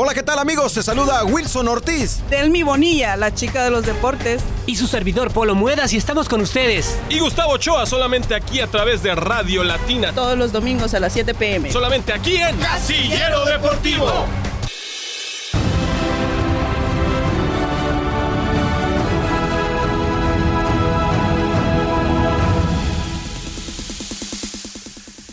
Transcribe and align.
Hola, 0.00 0.14
¿qué 0.14 0.22
tal 0.22 0.38
amigos? 0.38 0.70
Se 0.70 0.84
saluda 0.84 1.24
Wilson 1.24 1.66
Ortiz. 1.66 2.20
Delmi 2.30 2.62
Bonilla, 2.62 3.16
la 3.16 3.34
chica 3.34 3.64
de 3.64 3.70
los 3.70 3.84
deportes. 3.84 4.44
Y 4.64 4.76
su 4.76 4.86
servidor 4.86 5.32
Polo 5.32 5.56
Muedas 5.56 5.92
y 5.92 5.96
estamos 5.96 6.28
con 6.28 6.40
ustedes. 6.40 6.96
Y 7.08 7.18
Gustavo 7.18 7.54
Ochoa 7.54 7.84
solamente 7.84 8.36
aquí 8.36 8.60
a 8.60 8.68
través 8.68 9.02
de 9.02 9.16
Radio 9.16 9.64
Latina. 9.64 10.12
Todos 10.12 10.38
los 10.38 10.52
domingos 10.52 10.94
a 10.94 11.00
las 11.00 11.12
7 11.14 11.34
pm. 11.34 11.72
Solamente 11.72 12.12
aquí 12.12 12.36
en 12.36 12.56
Casillero 12.58 13.44
Deportivo. 13.44 14.24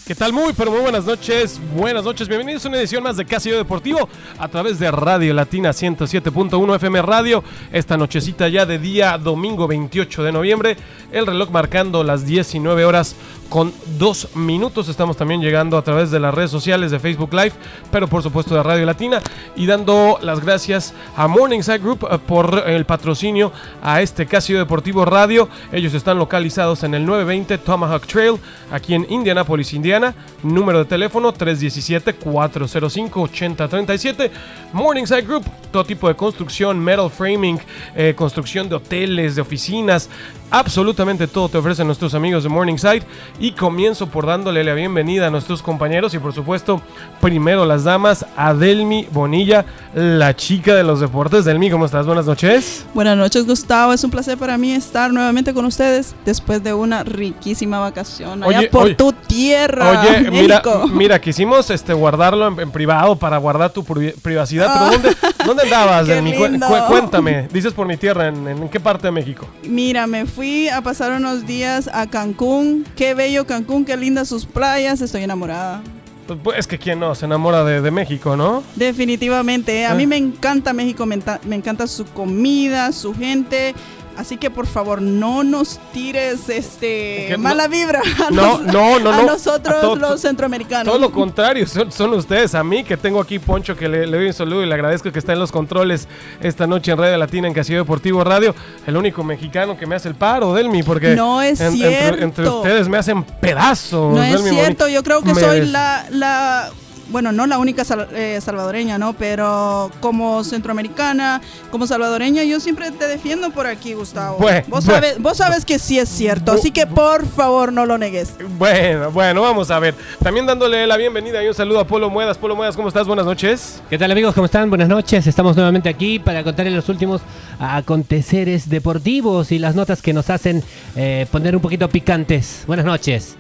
¿Qué 0.06 0.14
tal? 0.14 0.34
Muy, 0.34 0.54
pero 0.54 0.70
muy 0.70 0.82
buenas 0.82 1.06
noches. 1.06 1.60
Buenas 1.76 2.04
noches. 2.04 2.28
Bienvenidos 2.28 2.64
a 2.64 2.70
una 2.70 2.78
edición 2.78 3.02
más 3.02 3.18
de 3.18 3.26
Casillo 3.26 3.58
Deportivo 3.58 4.08
a 4.38 4.48
través 4.48 4.78
de 4.78 4.92
Radio 4.92 5.34
Latina 5.34 5.72
107.1 5.72 6.76
FM 6.76 7.02
Radio. 7.02 7.44
Esta 7.72 7.98
nochecita 7.98 8.48
ya 8.48 8.68
de 8.68 8.78
día 8.78 9.18
domingo 9.18 9.68
28 9.68 10.22
de 10.22 10.32
noviembre. 10.32 10.78
El 11.12 11.26
reloj 11.26 11.50
marcando 11.50 12.04
las 12.04 12.24
19 12.24 12.86
horas 12.86 13.16
con 13.50 13.74
dos 13.98 14.36
minutos. 14.36 14.90
Estamos 14.90 15.18
también 15.18 15.42
llegando 15.42 15.78
a 15.78 15.82
través 15.82 16.12
de 16.12 16.20
las 16.20 16.34
redes 16.34 16.52
sociales 16.52 16.92
de 16.92 17.00
Facebook 17.00 17.34
Live, 17.34 17.54
pero 17.92 18.08
por 18.08 18.24
supuesto 18.24 18.56
de 18.56 18.64
Radio 18.64 18.86
Latina. 18.86 19.22
Y 19.56 19.66
dando 19.66 20.20
las 20.22 20.40
gracias 20.40 20.94
a 21.16 21.28
Morningside 21.28 21.80
Group 21.80 22.08
eh, 22.10 22.18
por 22.26 22.64
el 22.68 22.86
patrocinio 22.86 23.52
a 23.82 24.02
este 24.02 24.26
Casio 24.26 24.58
Deportivo 24.58 25.04
Radio. 25.06 25.50
Ellos 25.72 25.94
están 25.94 26.18
localizados 26.18 26.84
en 26.84 26.96
el 26.96 27.06
920 27.06 27.58
Tomahawk 27.60 28.08
Trail, 28.08 28.36
aquí 28.72 28.94
en 28.94 29.06
Indianapolis, 29.10 29.74
Indiana. 29.74 30.14
Número 30.44 30.80
de 30.80 30.86
teléfono 30.86 31.34
317-405-8037. 31.34 34.32
Morningside 34.74 35.22
Group, 35.22 35.46
todo 35.72 35.86
tipo 35.86 36.08
de 36.08 36.16
construcción, 36.16 36.80
metal 36.80 37.10
framing, 37.10 37.60
eh, 37.96 38.14
construcción 38.16 38.70
de 38.70 38.76
hoteles, 38.76 39.36
de 39.36 39.42
oficinas. 39.42 40.10
Absolutamente 40.52 41.28
todo 41.28 41.50
te 41.50 41.58
ofrecen 41.58 41.88
nuestros 41.88 42.14
amigos 42.14 42.44
de 42.44 42.50
Morningside. 42.50 43.04
Y 43.40 43.52
comienzo 43.52 44.08
por 44.08 44.26
dándole 44.26 44.64
la 44.64 44.74
bienvenida 44.74 45.28
a 45.28 45.30
nuestros 45.30 45.62
compañeros 45.62 46.14
y 46.14 46.20
por 46.20 46.34
supuesto, 46.34 46.82
primero 47.20 47.66
las 47.66 47.84
damas, 47.84 48.26
Adelmi 48.38 49.08
Bonilla, 49.12 49.66
la 49.94 50.36
chica 50.36 50.76
de 50.76 50.84
los 50.84 51.00
deportes. 51.00 51.46
Delmi, 51.46 51.70
¿cómo 51.70 51.86
estás? 51.86 52.06
Buenas 52.06 52.26
noches. 52.26 52.86
Buenas 52.94 53.18
noches, 53.18 53.46
Gustavo. 53.46 53.92
Es 53.94 54.04
un 54.04 54.12
placer 54.12 54.38
para 54.38 54.58
mí 54.58 54.72
estar 54.72 55.12
nuevamente 55.12 55.54
con 55.54 55.66
ustedes 55.66 56.16
después 56.26 56.64
de 56.64 56.74
una 56.74 57.04
riquísima 57.04 57.80
vacación 57.80 58.44
allá 58.44 58.60
Oye, 58.60 58.68
por 58.70 58.84
oye. 58.84 58.96
tu 58.96 59.12
tierra, 59.12 60.02
Oye, 60.02 60.20
mira, 60.32 60.62
México. 60.64 60.88
mira, 60.88 61.20
quisimos 61.20 61.70
este, 61.70 61.94
guardarlo 61.94 62.48
en, 62.48 62.60
en 62.60 62.72
privado 62.72 63.16
para 63.18 63.38
guardar 63.38 63.72
tu 63.72 63.84
pri- 63.84 64.14
privacidad, 64.22 64.72
pero 64.74 64.92
¿dónde, 64.92 65.18
dónde 65.46 65.64
andabas, 65.64 66.08
Delmi? 66.08 66.34
Cu- 66.34 66.60
cu- 66.60 66.88
cuéntame, 66.88 67.48
dices 67.52 67.74
por 67.74 67.88
mi 67.88 67.98
tierra, 67.98 68.28
¿en, 68.28 68.48
en 68.48 68.70
qué 68.70 68.80
parte 68.80 69.08
de 69.08 69.12
México? 69.12 69.48
Mira, 69.64 70.08
me 70.08 70.26
fui 70.36 70.68
a 70.70 70.82
pasar 70.82 71.12
unos 71.14 71.46
días 71.48 71.90
a 71.94 72.08
Cancún. 72.08 72.86
Qué 72.96 73.14
bello 73.14 73.46
Cancún, 73.46 73.86
qué 73.86 73.96
lindas 73.98 74.28
sus 74.28 74.46
playas. 74.46 75.02
Estoy 75.02 75.24
enamorada. 75.24 75.82
Pues, 76.28 76.40
pues, 76.44 76.58
es 76.60 76.68
que 76.68 76.78
quién 76.80 77.00
no, 77.00 77.14
se 77.16 77.26
enamora 77.26 77.64
de, 77.64 77.82
de 77.82 77.92
México, 77.92 78.36
¿no? 78.36 78.64
Definitivamente. 78.76 79.86
A 79.86 79.92
Ah. 79.92 79.96
mí 79.96 80.08
me 80.08 80.18
encanta 80.18 80.74
México, 80.74 81.06
me 81.06 81.56
encanta 81.56 81.88
su 81.88 82.06
comida, 82.06 82.92
su 82.92 83.14
gente. 83.14 83.76
Así 84.18 84.38
que 84.38 84.50
por 84.50 84.66
favor 84.66 85.02
no 85.02 85.44
nos 85.44 85.80
tires 85.92 86.48
este 86.50 87.28
no- 87.32 87.38
mala 87.40 87.68
vibra 87.68 88.02
a, 88.26 88.32
No, 88.32 88.60
no, 88.62 89.00
no, 89.00 89.12
a 89.12 89.24
nosotros 89.24 89.76
A 89.76 89.82
todo- 89.82 89.96
los 89.98 90.22
centroamericanos. 90.22 90.86
Todo 90.86 91.00
lo 91.00 91.12
contrario, 91.12 91.68
son, 91.68 91.92
son 91.92 92.14
ustedes. 92.14 92.56
A 92.56 92.64
mí 92.64 92.84
que 92.84 92.96
tengo 92.98 93.20
aquí 93.20 93.40
Poncho, 93.40 93.76
que 93.76 93.90
le, 93.90 94.08
le 94.08 94.18
doy 94.18 94.28
un 94.28 94.34
saludo 94.34 94.64
y 94.64 94.68
le 94.68 94.74
agradezco 94.74 95.12
que 95.12 95.20
está 95.20 95.34
en 95.34 95.40
los 95.40 95.52
controles 95.52 96.08
esta 96.42 96.66
noche 96.66 96.92
en 96.92 96.98
Radio 96.98 97.18
Latina, 97.18 97.48
en 97.48 97.54
Casillo 97.54 97.80
Deportivo 97.80 98.24
Radio. 98.24 98.56
El 98.88 98.96
único 98.98 99.24
mexicano 99.24 99.78
que 99.78 99.86
me 99.86 99.96
hace 99.96 100.08
el 100.08 100.16
paro, 100.16 100.54
Delmi, 100.54 100.84
porque 100.84 101.16
No 101.16 101.42
es 101.42 101.60
en- 101.60 101.74
entre, 101.74 101.90
cierto. 101.90 102.24
entre 102.24 102.50
ustedes 102.50 102.88
me 102.88 102.98
hacen 102.98 103.24
pedazos. 103.24 104.14
No 104.14 104.24
es 104.24 104.42
cierto, 104.44 104.88
yo 104.88 105.04
creo 105.04 105.22
que 105.22 105.34
Me 105.34 105.42
soy 105.42 105.60
des- 105.62 105.70
la, 105.70 106.06
la, 106.10 106.70
bueno, 107.10 107.32
no 107.32 107.46
la 107.48 107.58
única 107.58 107.84
sal- 107.84 108.08
eh, 108.14 108.40
salvadoreña, 108.42 108.98
¿no? 108.98 109.14
Pero 109.14 109.92
como 110.00 110.44
centroamericana, 110.44 111.42
como 111.72 111.88
salvadoreña, 111.88 112.44
yo 112.44 112.60
siempre 112.60 112.92
te 112.92 113.08
defiendo 113.08 113.52
por 113.52 113.68
aquí, 113.68 113.94
Gustavo. 113.94 114.38
Bueno, 114.38 114.64
vos, 114.68 114.86
bueno. 114.86 115.02
sabes, 115.02 115.22
vos 115.22 115.38
sabes 115.38 115.66
que 115.66 115.80
sí 115.80 116.00
es 116.00 116.10
cierto, 116.10 116.52
así 116.54 116.72
que 116.72 116.88
por 116.88 117.26
favor 117.28 117.72
no 117.74 117.86
lo 117.86 117.98
negues. 117.98 118.34
Bueno, 118.58 119.12
bueno, 119.12 119.42
vamos 119.42 119.72
a 119.72 119.80
ver. 119.80 119.96
También 120.24 120.46
dándole 120.46 120.86
la 120.88 120.98
bienvenida 120.98 121.44
y 121.44 121.48
un 121.48 121.54
saludo 121.54 121.80
a 121.80 121.88
Polo 121.88 122.10
Muedas. 122.10 122.38
Polo 122.38 122.56
Muedas, 122.56 122.76
¿cómo 122.76 122.88
estás? 122.88 123.08
Buenas 123.08 123.26
noches. 123.26 123.82
¿Qué 123.90 123.98
tal 123.98 124.12
amigos? 124.12 124.34
¿Cómo 124.34 124.46
están? 124.46 124.70
Buenas 124.70 124.90
noches. 124.90 125.28
Estamos 125.28 125.56
nuevamente 125.56 125.90
aquí 125.90 126.20
para 126.20 126.44
contarles 126.44 126.74
los 126.74 126.90
últimos 126.90 127.22
aconteceres 127.60 128.70
deportivos 128.70 129.52
y 129.52 129.60
las 129.60 129.76
notas 129.76 130.02
que 130.02 130.14
nos 130.14 130.30
hacen 130.30 130.64
eh, 130.96 131.28
poner 131.32 131.56
un 131.56 131.62
poquito 131.62 131.88
picantes. 131.90 132.64
Buenas 132.68 132.86
noches. 132.86 133.36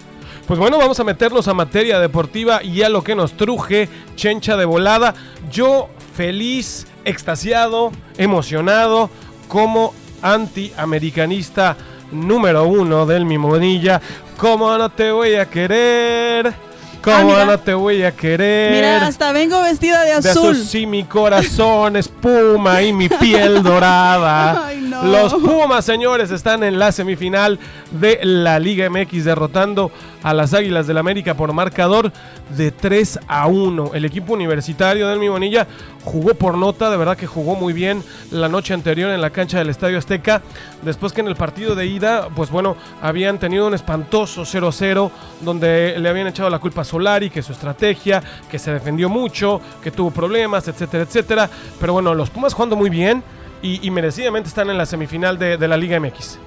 Pues 0.47 0.59
bueno, 0.59 0.77
vamos 0.77 0.99
a 0.99 1.03
meternos 1.03 1.47
a 1.47 1.53
materia 1.55 1.99
deportiva 1.99 2.61
y 2.63 2.83
a 2.83 2.89
lo 2.89 3.03
que 3.03 3.15
nos 3.15 3.33
truje, 3.35 3.89
chencha 4.15 4.55
de 4.55 4.65
volada. 4.65 5.15
Yo 5.51 5.89
feliz, 6.15 6.85
extasiado, 7.03 7.91
emocionado, 8.17 9.09
como 9.47 9.93
antiamericanista 10.21 11.75
número 12.11 12.65
uno 12.65 13.07
del 13.07 13.25
Mimonilla. 13.25 13.99
¿Cómo 14.37 14.77
no 14.77 14.89
te 14.89 15.11
voy 15.11 15.33
a 15.35 15.49
querer? 15.49 16.53
¿Cómo 17.01 17.35
Ah, 17.35 17.45
no 17.45 17.59
te 17.59 17.73
voy 17.73 18.03
a 18.03 18.11
querer? 18.15 18.71
Mira, 18.71 19.05
hasta 19.07 19.31
vengo 19.31 19.61
vestida 19.61 20.01
de 20.01 20.07
De 20.07 20.29
azul. 20.29 20.29
azul 20.51 20.55
sí 20.57 20.85
mi 20.87 21.03
corazón 21.03 21.95
espuma 21.95 22.81
y 22.81 22.93
mi 22.93 23.09
piel 23.09 23.61
dorada. 23.63 24.71
Los 25.03 25.33
Pumas, 25.33 25.83
señores, 25.85 26.31
están 26.31 26.63
en 26.63 26.79
la 26.79 26.91
semifinal 26.91 27.59
de 27.91 28.19
la 28.23 28.59
Liga 28.59 28.89
MX 28.89 29.25
derrotando 29.25 29.91
a 30.23 30.33
las 30.33 30.53
Águilas 30.53 30.87
del 30.87 30.97
América 30.97 31.35
por 31.35 31.53
marcador 31.53 32.11
de 32.55 32.71
3 32.71 33.19
a 33.27 33.47
1. 33.47 33.91
El 33.93 34.05
equipo 34.05 34.33
universitario 34.33 35.07
del 35.07 35.19
Mi 35.19 35.27
Bonilla 35.27 35.67
jugó 36.03 36.33
por 36.33 36.57
nota, 36.57 36.89
de 36.89 36.97
verdad 36.97 37.17
que 37.17 37.27
jugó 37.27 37.55
muy 37.55 37.73
bien 37.73 38.03
la 38.31 38.47
noche 38.47 38.73
anterior 38.73 39.11
en 39.11 39.21
la 39.21 39.29
cancha 39.29 39.57
del 39.57 39.69
Estadio 39.69 39.97
Azteca. 39.97 40.41
Después 40.81 41.13
que 41.13 41.21
en 41.21 41.27
el 41.27 41.35
partido 41.35 41.75
de 41.75 41.85
ida, 41.85 42.29
pues 42.35 42.49
bueno, 42.49 42.75
habían 43.01 43.39
tenido 43.39 43.67
un 43.67 43.73
espantoso 43.73 44.43
0-0 44.43 45.11
donde 45.41 45.95
le 45.99 46.09
habían 46.09 46.27
echado 46.27 46.49
la 46.49 46.59
culpa 46.59 46.81
a 46.81 46.85
Solari, 46.85 47.29
que 47.29 47.43
su 47.43 47.51
estrategia, 47.51 48.23
que 48.49 48.59
se 48.59 48.71
defendió 48.71 49.09
mucho, 49.09 49.61
que 49.83 49.91
tuvo 49.91 50.11
problemas, 50.11 50.67
etcétera, 50.67 51.03
etcétera. 51.03 51.49
Pero 51.79 51.93
bueno, 51.93 52.13
los 52.13 52.29
Pumas 52.29 52.53
jugando 52.53 52.75
muy 52.75 52.89
bien 52.89 53.23
y, 53.61 53.89
merecidamente 53.91 54.47
están 54.47 54.69
en 54.69 54.77
la 54.77 54.85
semifinal 54.85 55.39
de, 55.39 55.57
de 55.57 55.67
la 55.67 55.77
Liga 55.77 55.99
MX. 55.99 56.37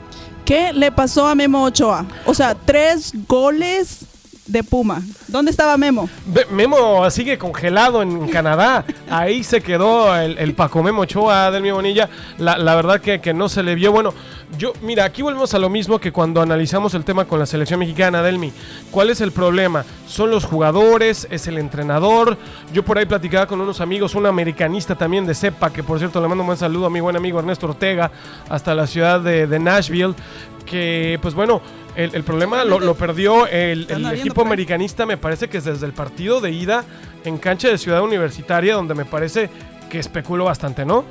¿Qué 0.45 0.73
le 0.73 0.91
pasó 0.91 1.27
a 1.27 1.35
Memo 1.35 1.65
Ochoa? 1.65 2.07
O 2.25 2.33
sea, 2.33 2.55
tres 2.55 3.13
goles 3.27 4.08
de 4.49 4.65
Puma. 4.65 5.03
¿Dónde 5.29 5.51
estaba 5.51 5.77
Memo? 5.77 6.09
Memo 6.51 7.09
sigue 7.11 7.39
congelado 7.39 8.03
en 8.03 8.29
Canadá. 8.29 8.85
Ahí 9.11 9.45
se 9.45 9.61
quedó 9.61 10.15
el, 10.17 10.39
el 10.39 10.55
Paco 10.55 10.83
Memo 10.83 11.03
Ochoa 11.03 11.51
del 11.51 11.63
Mi 11.63 11.71
Bonilla. 11.71 12.09
La, 12.39 12.75
verdad 12.75 13.01
que, 13.01 13.21
que 13.21 13.35
no 13.35 13.49
se 13.49 13.63
le 13.63 13.75
vio. 13.75 13.93
Bueno, 13.93 14.15
yo, 14.57 14.73
mira, 14.83 15.05
aquí 15.05 15.21
volvemos 15.21 15.53
a 15.53 15.59
lo 15.59 15.69
mismo 15.69 15.99
que 15.99 16.13
cuando 16.13 16.41
analizamos 16.41 16.95
el 16.95 17.05
tema 17.05 17.27
con 17.27 17.39
la 17.39 17.47
selección 17.47 17.79
mexicana, 17.79 18.23
Delmi. 18.23 18.53
¿Cuál 18.91 19.11
es 19.11 19.21
el 19.21 19.33
problema? 19.33 19.85
¿Son 20.07 20.31
los 20.31 20.45
jugadores? 20.45 21.29
¿Es 21.31 21.47
el 21.47 21.59
entrenador? 21.59 22.39
Yo 22.73 22.83
por 22.83 22.99
ahí 22.99 23.05
platicaba 23.05 23.47
con 23.47 23.61
unos 23.61 23.83
amigos, 23.83 24.15
un 24.15 24.27
americanista 24.27 24.95
también 24.95 25.27
de 25.27 25.35
CEPA, 25.35 25.71
que 25.71 25.83
por 25.83 25.99
cierto 25.99 26.21
le 26.21 26.29
mando 26.29 26.43
un 26.43 26.47
buen 26.49 26.59
saludo 26.59 26.87
a 26.87 26.91
mi 26.91 27.01
buen 27.01 27.17
amigo 27.17 27.39
Ernesto 27.39 27.67
Ortega, 27.67 28.11
hasta 28.49 28.75
la 28.75 28.87
ciudad 28.87 29.21
de 29.21 29.59
Nashville. 29.59 30.15
Que, 30.71 31.19
pues 31.23 31.35
bueno, 31.35 31.61
el, 31.97 32.15
el 32.15 32.23
problema 32.25 32.65
lo, 32.65 32.79
lo 32.81 32.95
perdió 32.95 33.47
el, 33.47 33.87
equipo 34.15 34.43
americanista, 34.43 35.07
me 35.07 35.17
parece 35.17 35.49
que 35.49 35.59
es 35.59 35.65
desde 35.65 35.87
el 35.87 35.93
partido 35.93 36.41
de 36.41 36.51
ida 36.51 36.85
en 37.25 37.39
cancha 37.39 37.69
de 37.69 37.79
Ciudad 37.79 38.03
Universitaria, 38.03 38.75
donde 38.75 38.95
me 38.95 39.05
parece 39.05 39.49
que 39.91 39.99
especuló 39.99 40.45
bastante, 40.45 40.85
¿no? 40.85 41.05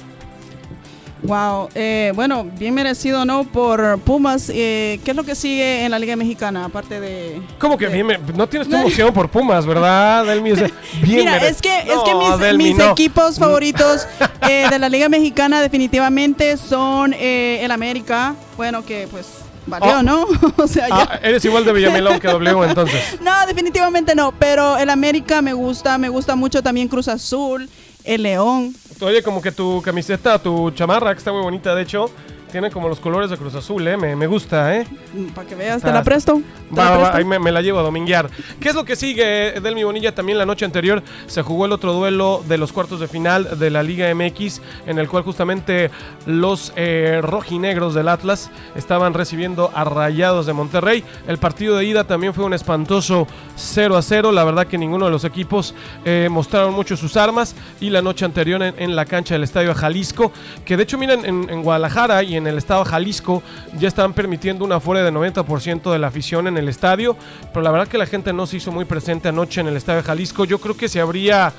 Wow, 1.24 1.70
eh, 1.74 2.12
bueno, 2.14 2.46
bien 2.60 2.76
merecido, 2.76 3.26
¿no? 3.26 3.44
Por 3.44 3.98
Pumas. 4.02 4.52
Eh, 4.54 5.00
¿Qué 5.04 5.12
es 5.12 5.18
lo 5.18 5.24
que 5.24 5.34
sigue 5.34 5.84
en 5.84 5.90
la 5.90 5.98
Liga 5.98 6.16
Mexicana, 6.16 6.66
aparte 6.66 7.00
de... 7.00 7.42
Como 7.58 7.76
que 7.76 7.88
de- 7.88 7.94
bien, 7.94 8.06
me- 8.06 8.20
no 8.36 8.48
tienes 8.48 8.70
tu 8.70 8.76
emoción 8.78 9.12
por 9.12 9.28
Pumas, 9.28 9.66
¿verdad, 9.66 10.24
Delmi? 10.26 10.52
O 10.52 10.56
sea, 10.56 10.70
bien 11.02 11.20
Mira, 11.22 11.32
mere- 11.32 11.48
es 11.50 11.60
que, 11.60 11.76
es 11.80 12.00
que 12.06 12.14
mis, 12.14 12.38
Delmi, 12.40 12.64
mis 12.66 12.78
no. 12.78 12.92
equipos 12.92 13.40
favoritos 13.40 14.08
eh, 14.48 14.68
de 14.70 14.78
la 14.78 14.90
Liga 14.90 15.10
Mexicana 15.10 15.60
definitivamente 15.60 16.56
son 16.56 17.14
eh, 17.14 17.62
el 17.64 17.72
América. 17.72 18.36
Bueno, 18.56 18.86
que 18.86 19.08
pues 19.10 19.26
valió, 19.68 20.00
Oh. 20.00 20.04
¿no? 20.04 20.26
o 20.58 20.68
sea, 20.68 20.88
ya... 20.88 20.96
Ah, 21.12 21.20
eres 21.22 21.44
igual 21.46 21.64
de 21.66 21.74
Villamelón 21.74 22.20
que 22.20 22.28
W 22.28 22.64
entonces. 22.66 23.18
No, 23.22 23.32
definitivamente 23.46 24.16
no, 24.16 24.32
pero 24.38 24.78
el 24.78 24.90
América 24.90 25.42
me 25.42 25.54
gusta, 25.54 25.98
me 25.98 26.10
gusta 26.10 26.36
mucho 26.36 26.64
también 26.64 26.88
Cruz 26.88 27.08
Azul, 27.08 27.70
el 28.04 28.24
León. 28.24 28.74
Oye, 29.02 29.22
como 29.22 29.42
que 29.42 29.52
tu 29.52 29.82
camiseta, 29.84 30.40
tu 30.42 30.72
chamarra, 30.72 31.14
que 31.14 31.20
está 31.20 31.32
muy 31.32 31.42
bonita, 31.42 31.76
de 31.76 31.84
hecho, 31.84 32.10
Tiene 32.52 32.72
como 32.72 32.88
los 32.88 33.00
colores 33.02 33.30
de 33.30 33.38
Cruz 33.38 33.54
Azul, 33.56 33.86
¿eh? 33.88 33.98
Me, 33.98 34.16
me 34.16 34.26
gusta, 34.26 34.74
¿eh? 34.76 34.88
Para 35.36 35.48
que 35.48 35.54
veas, 35.56 35.78
Está- 35.78 35.90
te 35.90 35.94
la 35.94 36.04
presto. 36.04 36.42
¿Te 36.70 36.76
Va, 36.76 36.86
la 36.86 36.90
va, 36.92 36.98
presto? 37.00 37.18
ahí 37.18 37.26
me, 37.26 37.40
me 37.40 37.52
la 37.52 37.62
llevo 37.62 37.80
a 37.80 37.82
dominguear. 37.84 38.30
¿Qué 38.60 38.70
es 38.70 38.76
lo 38.76 38.86
que 38.86 38.96
sigue, 38.96 39.60
Delmi 39.62 39.84
Bonilla? 39.84 40.16
También 40.16 40.38
la 40.38 40.46
noche 40.46 40.64
anterior 40.64 41.04
se 41.28 41.42
jugó 41.42 41.66
el 41.66 41.74
otro 41.74 41.92
duelo 41.92 42.42
de 42.48 42.58
los 42.58 42.72
cuartos 42.72 43.02
de 43.02 43.08
final 43.10 43.60
de 43.60 43.70
la 43.70 43.84
Liga 43.84 44.08
MX, 44.16 44.62
en 44.86 44.98
el 44.98 45.10
cual 45.10 45.24
justamente 45.24 45.92
los 46.26 46.72
eh, 46.78 47.20
rojinegros 47.22 47.94
del 47.94 48.08
Atlas 48.08 48.50
estaban 48.76 49.14
recibiendo 49.14 49.70
a 49.76 49.84
Rayados 49.84 50.46
de 50.46 50.54
Monterrey. 50.54 51.04
El 51.28 51.40
partido 51.40 51.76
de 51.76 51.84
ida 51.86 52.06
también 52.06 52.34
fue 52.34 52.46
un 52.46 52.54
espantoso 52.54 53.28
0 53.58 53.98
a 53.98 54.02
0. 54.02 54.32
La 54.32 54.46
verdad 54.46 54.68
que 54.68 54.78
ninguno 54.78 55.06
de 55.06 55.12
los 55.12 55.26
equipos 55.26 55.76
eh, 56.06 56.30
mostraron 56.32 56.74
mucho 56.74 56.96
sus 56.96 57.18
armas. 57.18 57.56
Y 57.82 57.90
la 57.90 58.02
noche 58.02 58.24
anterior 58.24 58.64
en, 58.64 58.74
en 58.78 58.96
la 58.96 59.06
cancha 59.06 59.34
del 59.36 59.44
Estadio 59.44 59.76
Jalisco, 59.76 60.32
que 60.64 60.78
de 60.78 60.84
hecho, 60.84 60.98
miren, 60.98 61.26
en, 61.26 61.50
en 61.50 61.62
Guadalajara 61.62 62.24
y 62.24 62.37
en 62.38 62.48
el 62.48 62.58
Estado 62.58 62.86
Jalisco 62.86 63.44
ya 63.78 63.88
están 63.88 64.14
permitiendo 64.14 64.64
una 64.64 64.80
fuera 64.80 65.04
de 65.04 65.12
90% 65.12 65.92
de 65.92 66.00
la 66.00 66.08
afición 66.08 66.48
en 66.48 66.58
el 66.58 66.70
estadio. 66.70 67.16
Pero 67.52 67.62
la 67.62 67.72
verdad 67.72 67.88
que 67.88 67.98
la 67.98 68.06
gente 68.06 68.34
no 68.34 68.46
se 68.46 68.58
hizo 68.58 68.72
muy 68.72 68.86
presente 68.86 69.30
anoche 69.30 69.62
en 69.62 69.68
el 69.68 69.78
Estadio 69.78 70.04
Jalisco. 70.04 70.46
Yo 70.46 70.60
creo 70.60 70.78
que 70.78 70.88
si 70.90 71.00
habría, 71.00 71.52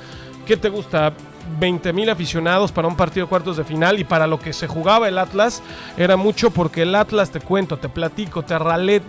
¿qué 0.47 0.57
te 0.57 0.69
gusta? 0.69 1.13
20 1.59 1.93
mil 1.93 2.11
aficionados 2.11 2.73
para 2.73 2.89
un 2.89 2.97
partido 2.97 3.27
de 3.27 3.31
cuartos 3.31 3.57
de 3.57 3.65
final 3.65 3.99
y 3.99 4.05
para 4.05 4.27
lo 4.27 4.39
que 4.39 4.53
se 4.53 4.67
jugaba 4.67 5.09
el 5.09 5.17
Atlas 5.19 5.63
era 5.97 6.17
mucho 6.17 6.51
porque 6.51 6.83
el 6.83 6.95
Atlas, 6.95 7.31
te 7.31 7.41
cuento, 7.41 7.79
te 7.79 7.89
platico, 7.89 8.43
te, 8.43 8.55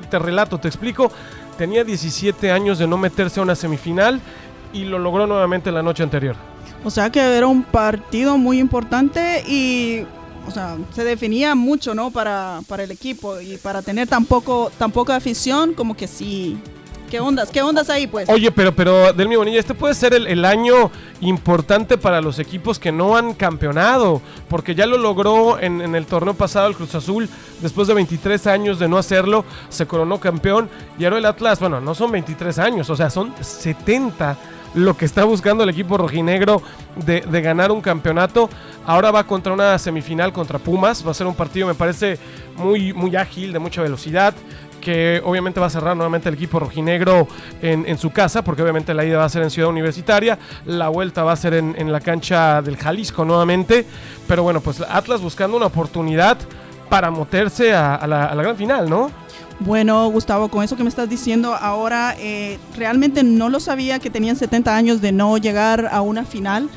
te 0.09 0.19
relato, 0.19 0.57
te 0.57 0.69
explico, 0.69 1.11
tenía 1.57 1.83
17 1.83 2.51
años 2.51 2.79
de 2.79 2.87
no 2.87 2.97
meterse 2.97 3.39
a 3.39 3.43
una 3.43 3.55
semifinal 3.55 4.21
y 4.73 4.85
lo 4.85 4.99
logró 4.99 5.27
nuevamente 5.27 5.71
la 5.71 5.83
noche 5.83 6.03
anterior. 6.03 6.35
O 6.83 6.89
sea 6.89 7.09
que 7.09 7.19
era 7.19 7.47
un 7.47 7.63
partido 7.63 8.37
muy 8.37 8.59
importante 8.59 9.43
y, 9.45 10.05
o 10.47 10.51
sea, 10.51 10.77
se 10.93 11.03
definía 11.03 11.55
mucho, 11.55 11.93
¿no? 11.93 12.11
Para, 12.11 12.61
para 12.67 12.83
el 12.83 12.91
equipo 12.91 13.39
y 13.39 13.57
para 13.57 13.81
tener 13.81 14.07
tan, 14.07 14.25
poco, 14.25 14.71
tan 14.77 14.91
poca 14.91 15.15
afición, 15.15 15.73
como 15.73 15.95
que 15.95 16.07
sí. 16.07 16.57
¿Qué 17.09 17.19
ondas? 17.19 17.49
¿Qué 17.49 17.61
ondas 17.63 17.89
ahí, 17.89 18.05
pues? 18.05 18.29
Oye, 18.29 18.51
pero, 18.51 18.75
pero, 18.75 19.13
Delmi 19.13 19.35
Bonilla, 19.35 19.59
este 19.59 19.73
puede 19.73 19.95
ser 19.95 20.13
el, 20.13 20.27
el 20.27 20.45
año 20.45 20.91
importante 21.21 21.97
para 21.97 22.21
los 22.21 22.37
equipos 22.37 22.77
que 22.77 22.91
no 22.91 23.17
han 23.17 23.33
campeonado, 23.33 24.21
porque 24.47 24.75
ya 24.75 24.85
lo 24.85 24.97
logró 24.97 25.59
en, 25.59 25.81
en 25.81 25.95
el 25.95 26.05
torneo 26.05 26.35
pasado 26.35 26.67
el 26.67 26.75
Cruz 26.75 26.93
Azul, 26.93 27.27
después 27.61 27.87
de 27.87 27.95
23 27.95 28.45
años 28.45 28.77
de 28.77 28.87
no 28.87 28.99
hacerlo, 28.99 29.43
se 29.69 29.87
coronó 29.87 30.19
campeón, 30.19 30.69
y 30.99 31.05
ahora 31.05 31.17
el 31.17 31.25
Atlas, 31.25 31.59
bueno, 31.59 31.81
no 31.81 31.95
son 31.95 32.11
23 32.11 32.59
años, 32.59 32.89
o 32.91 32.95
sea, 32.95 33.09
son 33.09 33.33
70 33.41 34.37
lo 34.73 34.95
que 34.95 35.05
está 35.05 35.23
buscando 35.23 35.63
el 35.63 35.69
equipo 35.69 35.97
rojinegro 35.97 36.61
de, 36.95 37.21
ganar 37.41 37.71
un 37.71 37.81
campeonato. 37.81 38.49
Ahora 38.85 39.11
va 39.11 39.23
contra 39.23 39.53
una 39.53 39.77
semifinal 39.77 40.33
contra 40.33 40.59
Pumas, 40.59 41.05
va 41.05 41.11
a 41.11 41.13
ser 41.13 41.27
un 41.27 41.35
partido, 41.35 41.67
me 41.67 41.75
parece, 41.75 42.17
muy, 42.55 42.93
muy 42.93 43.15
ágil, 43.15 43.53
de 43.53 43.59
mucha 43.59 43.81
velocidad 43.81 44.33
que 44.79 45.21
obviamente 45.25 45.59
va 45.59 45.65
a 45.65 45.69
cerrar 45.69 45.93
nuevamente 45.93 46.29
el 46.29 46.35
equipo 46.35 46.57
rojinegro 46.57 47.27
en, 47.61 47.97
su 47.97 48.11
casa, 48.11 48.45
porque 48.45 48.61
obviamente 48.61 48.93
la 48.93 49.03
ida 49.03 49.17
va 49.17 49.25
a 49.25 49.29
ser 49.29 49.43
en 49.43 49.49
Ciudad 49.49 49.69
Universitaria, 49.69 50.39
la 50.65 50.87
vuelta 50.87 51.21
va 51.25 51.33
a 51.33 51.35
ser 51.35 51.53
en 51.53 51.91
la 51.91 51.99
cancha 51.99 52.61
del 52.61 52.77
Jalisco 52.77 53.25
nuevamente, 53.25 53.85
pero 54.25 54.43
bueno, 54.43 54.61
pues 54.61 54.79
Atlas 54.79 55.19
buscando 55.19 55.57
una 55.57 55.65
oportunidad 55.65 56.37
para 56.89 57.11
meterse 57.11 57.73
a, 57.73 57.95
a 57.95 58.07
la, 58.07 58.25
a 58.25 58.35
la 58.35 58.43
gran 58.43 58.55
final, 58.55 58.89
¿no? 58.89 59.11
Bueno, 59.59 60.07
Gustavo, 60.09 60.47
con 60.49 60.63
eso 60.63 60.77
que 60.77 60.83
me 60.83 60.89
estás 60.89 61.09
diciendo 61.09 61.53
ahora, 61.53 62.15
eh, 62.17 62.57
realmente 62.77 63.23
no 63.23 63.49
lo 63.49 63.59
sabía 63.59 63.99
que 63.99 64.09
tenían 64.09 64.35
70 64.37 64.75
años 64.75 65.01
de 65.01 65.11
no 65.11 65.37
llegar 65.37 65.89
a 65.91 66.01
una 66.01 66.23
final. 66.23 66.69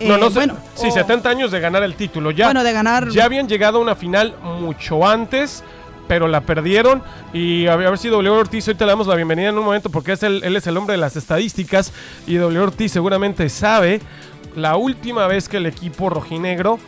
no, 0.00 0.14
Eh, 0.14 0.18
no 0.20 0.28
sé, 0.30 0.34
bueno, 0.36 0.54
sí, 0.74 0.86
o- 0.86 0.92
70 0.92 1.28
años 1.28 1.50
de 1.50 1.58
ganar 1.58 1.82
el 1.82 1.94
título, 1.94 2.30
ya, 2.30 2.46
Bueno, 2.46 2.62
de 2.62 2.72
ganar. 2.72 3.08
ya 3.08 3.24
habían 3.24 3.48
llegado 3.48 3.78
a 3.78 3.80
una 3.82 3.96
final 3.96 4.34
mucho 4.60 5.04
antes, 5.06 5.64
pero 6.06 6.28
la 6.28 6.40
perdieron. 6.42 7.02
Y 7.32 7.66
a 7.66 7.74
ver 7.74 7.98
si 7.98 8.08
W 8.08 8.30
Ortiz, 8.30 8.68
hoy 8.68 8.76
te 8.76 8.86
damos 8.86 9.08
la 9.08 9.16
bienvenida 9.16 9.48
en 9.48 9.58
un 9.58 9.64
momento 9.64 9.90
porque 9.90 10.12
es 10.12 10.22
el, 10.22 10.42
él 10.44 10.54
es 10.54 10.66
el 10.68 10.76
hombre 10.76 10.92
de 10.92 10.98
las 10.98 11.16
estadísticas. 11.16 11.92
Y 12.28 12.36
W 12.36 12.60
Ortiz 12.60 12.92
seguramente 12.92 13.48
sabe 13.48 14.00
la 14.54 14.76
última 14.76 15.26
vez 15.26 15.48
que 15.48 15.56
el 15.56 15.66
equipo 15.66 16.08
rojinegro 16.08 16.78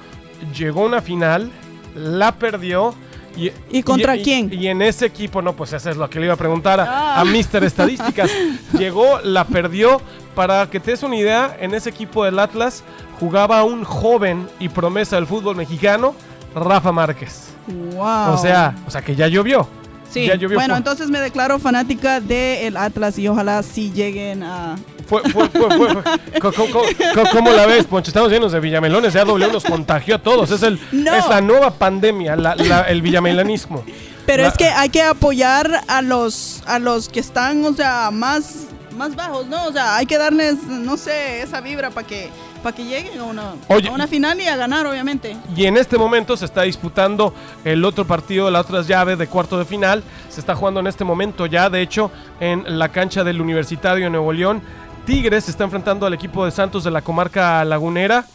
llegó 0.56 0.84
a 0.84 0.86
una 0.86 1.02
final, 1.02 1.50
la 1.94 2.32
perdió. 2.32 2.94
¿Y, 3.36 3.52
¿Y 3.70 3.82
contra 3.84 4.16
quién? 4.16 4.52
Y, 4.52 4.66
en 4.66 4.82
ese 4.82 5.06
equipo, 5.06 5.40
no, 5.40 5.54
pues 5.54 5.72
eso 5.72 5.88
es 5.88 5.96
lo 5.96 6.10
que 6.10 6.18
le 6.18 6.26
iba 6.26 6.34
a 6.34 6.38
preguntar 6.38 6.80
a, 6.80 6.84
Ah. 7.16 7.20
a 7.20 7.24
Mr. 7.24 7.62
Estadísticas. 7.64 8.30
Llegó, 8.78 9.20
la 9.22 9.44
perdió. 9.44 10.00
Para 10.34 10.68
que 10.70 10.80
te 10.80 10.92
des 10.92 11.02
una 11.02 11.16
idea, 11.16 11.56
en 11.60 11.74
ese 11.74 11.90
equipo 11.90 12.24
del 12.24 12.38
Atlas 12.38 12.82
jugaba 13.18 13.62
un 13.64 13.84
joven 13.84 14.48
y 14.58 14.68
promesa 14.68 15.16
del 15.16 15.26
fútbol 15.26 15.54
mexicano, 15.56 16.14
Rafa 16.54 16.92
Márquez. 16.92 17.52
Wow. 17.94 18.34
O 18.34 18.38
sea, 18.38 18.74
o 18.86 18.90
sea 18.90 19.02
que 19.02 19.14
ya 19.14 19.28
llovió. 19.28 19.68
Sí, 20.10 20.26
ya 20.26 20.34
llovió. 20.34 20.56
bueno, 20.58 20.76
entonces 20.76 21.08
me 21.08 21.20
declaro 21.20 21.58
fanática 21.58 22.20
del 22.20 22.76
Atlas 22.76 23.16
y 23.18 23.28
ojalá 23.28 23.62
sí 23.62 23.92
lleguen 23.94 24.42
a... 24.42 24.76
Fue, 25.06 25.22
fue, 25.30 25.48
fue, 25.48 25.68
fue, 25.76 26.02
¿Cómo 27.32 27.50
la 27.52 27.66
ves, 27.66 27.84
Poncho? 27.86 28.10
Estamos 28.10 28.30
llenos 28.30 28.52
de 28.52 28.60
villamelones. 28.60 29.12
Ya 29.12 29.24
W 29.24 29.52
nos 29.52 29.64
contagió 29.64 30.16
a 30.16 30.18
todos. 30.18 30.50
Es, 30.50 30.62
el, 30.62 30.78
No. 30.92 31.14
es 31.14 31.28
la 31.28 31.40
nueva 31.40 31.70
pandemia, 31.72 32.36
la- 32.36 32.54
la- 32.56 32.82
el 32.82 33.02
villamelanismo. 33.02 33.84
Pero 34.26 34.42
La- 34.44 34.48
es 34.50 34.56
que 34.56 34.66
hay 34.68 34.88
que 34.90 35.02
apoyar 35.02 35.80
a 35.88 36.02
los 36.02 36.62
a 36.66 36.78
los 36.78 37.08
que 37.08 37.18
están, 37.20 37.64
o 37.64 37.72
sea, 37.74 38.10
más 38.12 38.66
más 38.96 39.16
bajos, 39.16 39.46
¿no? 39.46 39.64
O 39.66 39.72
sea, 39.72 39.96
hay 39.96 40.06
que 40.06 40.18
darles, 40.18 40.62
no 40.68 40.96
sé, 40.96 41.42
esa 41.42 41.60
vibra 41.60 41.90
para 41.90 42.06
que 42.06 42.28
para 42.60 42.76
que 42.76 42.84
lleguen 42.84 43.18
a 43.18 43.24
una, 43.24 43.54
Oye, 43.68 43.88
a 43.88 43.92
una 43.92 44.06
final 44.06 44.40
y 44.40 44.46
a 44.46 44.56
ganar, 44.56 44.86
obviamente. 44.86 45.36
Y 45.56 45.66
en 45.66 45.76
este 45.76 45.98
momento 45.98 46.36
se 46.36 46.44
está 46.44 46.62
disputando 46.62 47.34
el 47.64 47.84
otro 47.84 48.06
partido, 48.06 48.50
la 48.50 48.60
otra 48.60 48.82
llave 48.82 49.16
de 49.16 49.26
cuarto 49.26 49.58
de 49.58 49.64
final. 49.64 50.02
Se 50.28 50.40
está 50.40 50.54
jugando 50.54 50.80
en 50.80 50.86
este 50.86 51.04
momento 51.04 51.46
ya, 51.46 51.68
de 51.70 51.82
hecho, 51.82 52.10
en 52.38 52.78
la 52.78 52.90
cancha 52.90 53.24
del 53.24 53.40
Universitario 53.40 54.04
de 54.04 54.10
Nuevo 54.10 54.32
León. 54.32 54.62
Tigres 55.06 55.44
se 55.44 55.50
está 55.50 55.64
enfrentando 55.64 56.06
al 56.06 56.14
equipo 56.14 56.44
de 56.44 56.50
Santos 56.50 56.84
de 56.84 56.90
la 56.90 57.02
comarca 57.02 57.64
lagunera. 57.64 58.26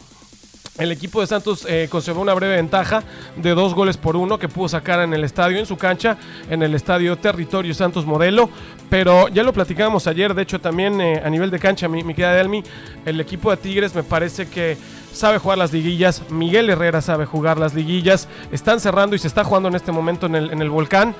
El 0.78 0.92
equipo 0.92 1.22
de 1.22 1.26
Santos 1.26 1.66
eh, 1.68 1.88
conservó 1.90 2.20
una 2.20 2.34
breve 2.34 2.56
ventaja 2.56 3.02
de 3.36 3.54
dos 3.54 3.74
goles 3.74 3.96
por 3.96 4.14
uno 4.14 4.38
que 4.38 4.48
pudo 4.48 4.68
sacar 4.68 5.00
en 5.00 5.14
el 5.14 5.24
estadio, 5.24 5.58
en 5.58 5.64
su 5.64 5.76
cancha, 5.76 6.18
en 6.50 6.62
el 6.62 6.74
estadio 6.74 7.16
Territorio 7.16 7.72
Santos 7.72 8.04
Modelo. 8.04 8.50
Pero 8.90 9.28
ya 9.28 9.42
lo 9.42 9.52
platicábamos 9.52 10.06
ayer, 10.06 10.34
de 10.34 10.42
hecho 10.42 10.60
también 10.60 11.00
eh, 11.00 11.22
a 11.24 11.30
nivel 11.30 11.50
de 11.50 11.58
cancha, 11.58 11.88
mi, 11.88 12.04
mi 12.04 12.14
querida 12.14 12.34
Delmi, 12.34 12.62
el 13.06 13.20
equipo 13.20 13.50
de 13.50 13.56
Tigres 13.56 13.94
me 13.94 14.02
parece 14.02 14.48
que 14.48 14.76
sabe 15.12 15.38
jugar 15.38 15.58
las 15.58 15.72
liguillas. 15.72 16.22
Miguel 16.30 16.68
Herrera 16.68 17.00
sabe 17.00 17.24
jugar 17.24 17.58
las 17.58 17.74
liguillas. 17.74 18.28
Están 18.52 18.78
cerrando 18.78 19.16
y 19.16 19.18
se 19.18 19.28
está 19.28 19.44
jugando 19.44 19.68
en 19.68 19.76
este 19.76 19.92
momento 19.92 20.26
en 20.26 20.34
el, 20.34 20.50
en 20.50 20.60
el 20.60 20.68
volcán. 20.68 21.14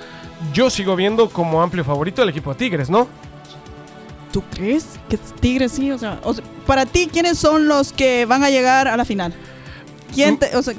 Yo 0.52 0.68
sigo 0.68 0.96
viendo 0.96 1.30
como 1.30 1.62
amplio 1.62 1.82
favorito 1.82 2.22
el 2.22 2.28
equipo 2.28 2.52
de 2.52 2.58
Tigres, 2.58 2.90
¿no? 2.90 3.08
¿Tú 4.36 4.42
crees 4.54 4.84
que 5.08 5.16
Tigres 5.16 5.72
sí? 5.72 5.90
O 5.90 5.96
sea, 5.96 6.20
o 6.22 6.34
sea, 6.34 6.44
para 6.66 6.84
ti, 6.84 7.08
¿quiénes 7.10 7.38
son 7.38 7.68
los 7.68 7.90
que 7.94 8.26
van 8.26 8.44
a 8.44 8.50
llegar 8.50 8.86
a 8.86 8.94
la 8.94 9.06
final? 9.06 9.32
¿Quién 10.14 10.36
te- 10.36 10.54
o 10.54 10.62
sea, 10.62 10.74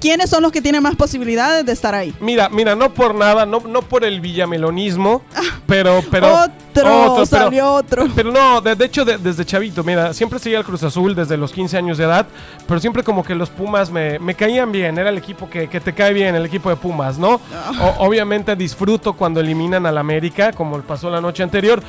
¿quiénes 0.00 0.30
son 0.30 0.44
los 0.44 0.52
que 0.52 0.62
tienen 0.62 0.80
más 0.80 0.94
posibilidades 0.94 1.66
de 1.66 1.72
estar 1.72 1.92
ahí? 1.92 2.14
Mira, 2.20 2.48
mira, 2.50 2.76
no 2.76 2.94
por 2.94 3.12
nada, 3.16 3.46
no, 3.46 3.58
no 3.68 3.82
por 3.82 4.04
el 4.04 4.20
villamelonismo, 4.20 5.22
pero, 5.66 6.04
pero. 6.08 6.34
otro, 6.34 6.52
pero- 6.72 7.26
salió 7.26 7.72
otro. 7.72 8.06
Pero 8.14 8.30
no, 8.30 8.60
de, 8.60 8.76
de 8.76 8.84
hecho, 8.84 9.04
de- 9.04 9.18
desde 9.18 9.44
chavito, 9.44 9.82
mira, 9.82 10.14
siempre 10.14 10.38
seguía 10.38 10.58
el 10.58 10.64
Cruz 10.64 10.84
Azul 10.84 11.16
desde 11.16 11.36
los 11.36 11.50
15 11.52 11.76
años 11.76 11.98
de 11.98 12.04
edad, 12.04 12.28
pero 12.68 12.78
siempre 12.78 13.02
como 13.02 13.24
que 13.24 13.34
los 13.34 13.50
Pumas 13.50 13.90
me, 13.90 14.20
me 14.20 14.36
caían 14.36 14.70
bien, 14.70 14.96
era 14.98 15.10
el 15.10 15.18
equipo 15.18 15.50
que, 15.50 15.68
que 15.68 15.80
te 15.80 15.92
cae 15.92 16.12
bien, 16.12 16.36
el 16.36 16.46
equipo 16.46 16.70
de 16.70 16.76
Pumas, 16.76 17.18
¿no? 17.18 17.40
O- 17.80 18.06
obviamente 18.06 18.54
disfruto 18.54 19.14
cuando 19.14 19.40
eliminan 19.40 19.84
al 19.84 19.98
América, 19.98 20.52
como 20.52 20.80
pasó 20.82 21.10
la 21.10 21.20
noche 21.20 21.42
anterior, 21.42 21.82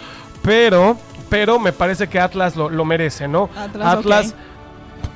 pero, 0.45 0.97
pero 1.29 1.59
me 1.59 1.73
parece 1.73 2.07
que 2.07 2.19
Atlas 2.19 2.55
lo, 2.55 2.69
lo 2.69 2.85
merece, 2.85 3.27
¿no? 3.27 3.49
Atlas, 3.81 4.35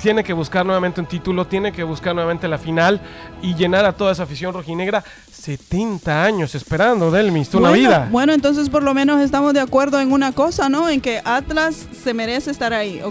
tiene 0.02 0.24
que 0.24 0.34
buscar 0.34 0.66
nuevamente 0.66 1.02
un 1.02 1.08
título, 1.08 1.46
tiene 1.46 1.72
que 1.72 1.84
buscar 1.84 2.16
nuevamente 2.16 2.48
la 2.48 2.58
final 2.58 3.02
y 3.42 3.54
llenar 3.54 3.86
a 3.86 3.94
toda 3.94 4.14
esa 4.14 4.24
afición 4.24 4.54
rojinegra. 4.54 5.04
70 5.32 6.24
años 6.24 6.56
esperando, 6.56 7.12
Delmis, 7.12 7.54
una 7.54 7.70
bueno, 7.70 7.74
vida. 7.74 8.08
Bueno, 8.12 8.34
entonces 8.34 8.70
por 8.70 8.84
lo 8.84 8.94
menos 8.94 9.22
estamos 9.22 9.54
de 9.54 9.60
acuerdo 9.60 10.00
en 10.02 10.12
una 10.12 10.32
cosa, 10.32 10.70
¿no? 10.70 10.90
En 10.90 11.02
que 11.02 11.22
Atlas 11.24 11.88
se 12.04 12.14
merece 12.14 12.52
estar 12.52 12.74
ahí. 12.74 13.02